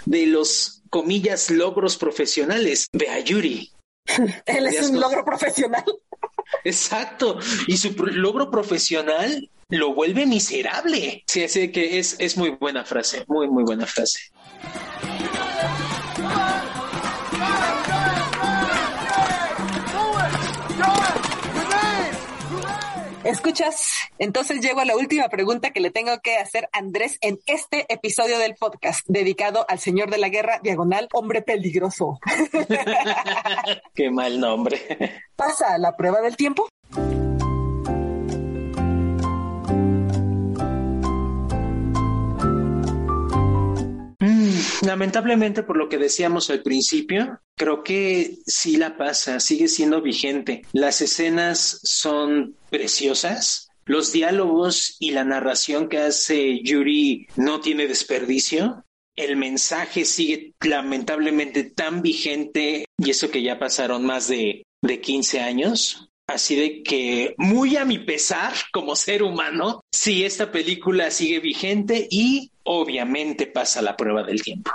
[0.05, 2.89] de los comillas logros profesionales.
[2.93, 3.73] Ve a Yuri.
[4.47, 5.85] Él es un logro profesional.
[6.65, 7.39] Exacto.
[7.67, 11.25] Y su logro profesional lo vuelve miserable.
[11.27, 14.31] Sí, así que es, es muy buena frase, muy, muy buena frase.
[23.25, 27.41] Escuchas, entonces llego a la última pregunta que le tengo que hacer a Andrés en
[27.47, 32.21] este episodio del podcast dedicado al señor de la guerra, diagonal, hombre peligroso.
[33.95, 35.23] Qué mal nombre.
[35.37, 36.69] ¿Pasa la prueba del tiempo?
[44.83, 50.63] Lamentablemente, por lo que decíamos al principio, creo que sí la pasa, sigue siendo vigente.
[50.73, 53.69] Las escenas son preciosas.
[53.87, 58.85] Los diálogos y la narración que hace Yuri no tiene desperdicio.
[59.17, 65.41] El mensaje sigue lamentablemente tan vigente y eso que ya pasaron más de, de 15
[65.41, 66.09] años.
[66.27, 72.09] Así de que, muy a mi pesar como ser humano, sí, esta película sigue vigente
[72.11, 74.71] y obviamente pasa la prueba del tiempo.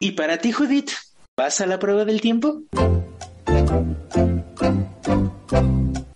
[0.00, 0.90] ¿Y para ti, Judith,
[1.36, 2.62] pasa la prueba del tiempo?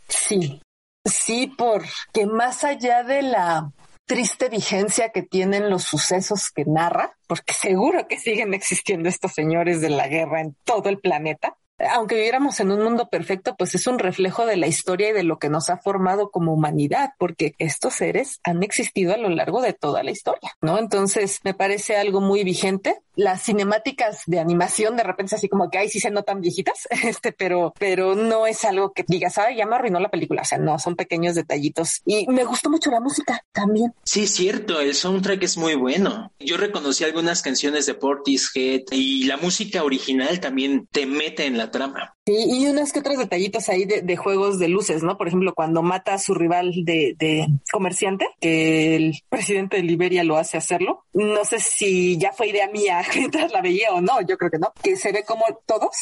[0.08, 0.60] Sí,
[1.04, 3.70] sí, porque más allá de la
[4.08, 9.82] triste vigencia que tienen los sucesos que narra, porque seguro que siguen existiendo estos señores
[9.82, 11.56] de la guerra en todo el planeta,
[11.90, 15.22] aunque viviéramos en un mundo perfecto, pues es un reflejo de la historia y de
[15.22, 19.60] lo que nos ha formado como humanidad, porque estos seres han existido a lo largo
[19.60, 20.78] de toda la historia, ¿no?
[20.78, 22.98] Entonces, me parece algo muy vigente.
[23.18, 27.32] Las cinemáticas de animación de repente así como que ahí sí se notan viejitas, este,
[27.32, 30.42] pero, pero no es algo que digas, ay, ya me arruinó la película.
[30.42, 32.00] O sea, no, son pequeños detallitos.
[32.06, 33.92] Y me gustó mucho la música también.
[34.04, 36.32] Sí, cierto, el soundtrack es muy bueno.
[36.38, 41.70] Yo reconocí algunas canciones de Portishead y la música original también te mete en la
[41.70, 42.14] trama.
[42.28, 45.16] Sí, y unos que otros detallitos ahí de, juegos de luces, ¿no?
[45.16, 50.24] Por ejemplo, cuando mata a su rival de, de, comerciante, que el presidente de Liberia
[50.24, 51.06] lo hace hacerlo.
[51.14, 54.58] No sé si ya fue idea mía mientras la veía o no, yo creo que
[54.58, 55.96] no, que se ve como todos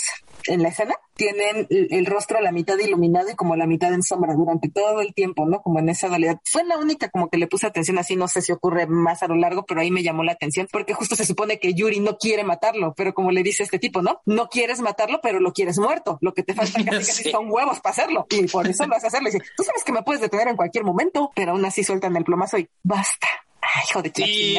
[0.48, 4.02] en la escena tienen el, rostro a la mitad iluminado y como la mitad en
[4.02, 5.62] sombra durante todo el tiempo, ¿no?
[5.62, 6.38] Como en esa dualidad.
[6.44, 9.28] Fue la única como que le puse atención así, no sé si ocurre más a
[9.28, 12.18] lo largo, pero ahí me llamó la atención porque justo se supone que Yuri no
[12.18, 14.20] quiere matarlo, pero como le dice este tipo, ¿no?
[14.26, 16.18] No quieres matarlo, pero lo quieres muerto.
[16.20, 18.26] Lo que te falta casi, casi son huevos para hacerlo.
[18.30, 19.30] Y por eso lo vas a hacerlo.
[19.30, 22.24] dice, tú sabes que me puedes detener en cualquier momento, pero aún así sueltan el
[22.24, 23.28] plomazo y basta.
[23.74, 24.58] Ay, hijo de sí.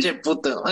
[0.02, 0.62] Che puto.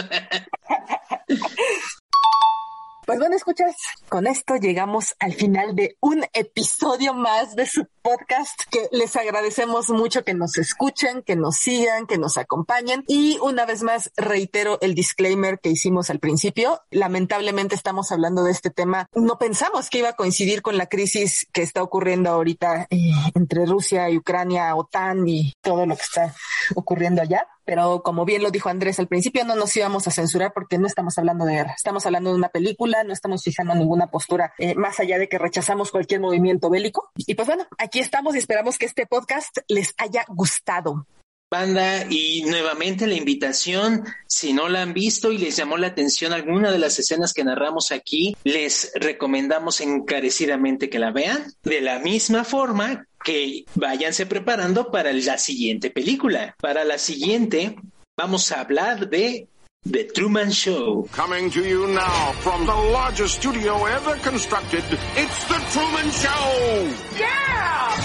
[3.12, 3.76] Pues bueno, escuchas,
[4.08, 9.90] con esto llegamos al final de un episodio más de su podcast que les agradecemos
[9.90, 14.78] mucho que nos escuchen, que nos sigan, que nos acompañen y una vez más reitero
[14.80, 16.80] el disclaimer que hicimos al principio.
[16.90, 19.06] Lamentablemente estamos hablando de este tema.
[19.14, 23.66] No pensamos que iba a coincidir con la crisis que está ocurriendo ahorita eh, entre
[23.66, 26.34] Rusia y Ucrania, OTAN y todo lo que está
[26.74, 30.52] ocurriendo allá pero como bien lo dijo Andrés al principio, no nos íbamos a censurar
[30.52, 34.08] porque no estamos hablando de guerra, estamos hablando de una película, no estamos fijando ninguna
[34.08, 37.10] postura eh, más allá de que rechazamos cualquier movimiento bélico.
[37.16, 41.06] Y pues bueno, aquí estamos y esperamos que este podcast les haya gustado.
[41.52, 46.32] Banda, y nuevamente la invitación, si no la han visto y les llamó la atención
[46.32, 51.44] alguna de las escenas que narramos aquí, les recomendamos encarecidamente que la vean.
[51.62, 56.54] De la misma forma que váyanse preparando para la siguiente película.
[56.60, 57.76] Para la siguiente
[58.16, 59.48] vamos a hablar de
[59.90, 61.08] The Truman Show.
[61.10, 64.84] Coming to you now from the largest studio ever constructed,
[65.16, 66.88] it's The Truman Show!
[67.18, 67.96] Yeah!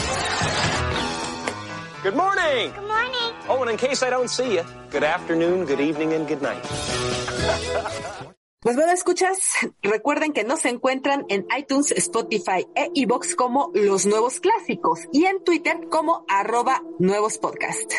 [2.04, 2.72] Good morning!
[2.72, 3.34] Good morning!
[3.48, 6.64] Oh, and in case I don't see you, good afternoon, good evening, and good night.
[8.68, 9.40] Pues bueno, escuchas,
[9.82, 15.42] recuerden que nos encuentran en iTunes, Spotify e iBox como Los Nuevos Clásicos y en
[15.46, 17.94] Twitter como arroba Nuevos Podcast.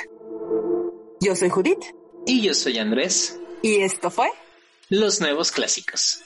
[1.20, 1.82] Yo soy Judith.
[2.26, 3.40] Y yo soy Andrés.
[3.62, 4.28] Y esto fue
[4.90, 6.20] los nuevos clásicos.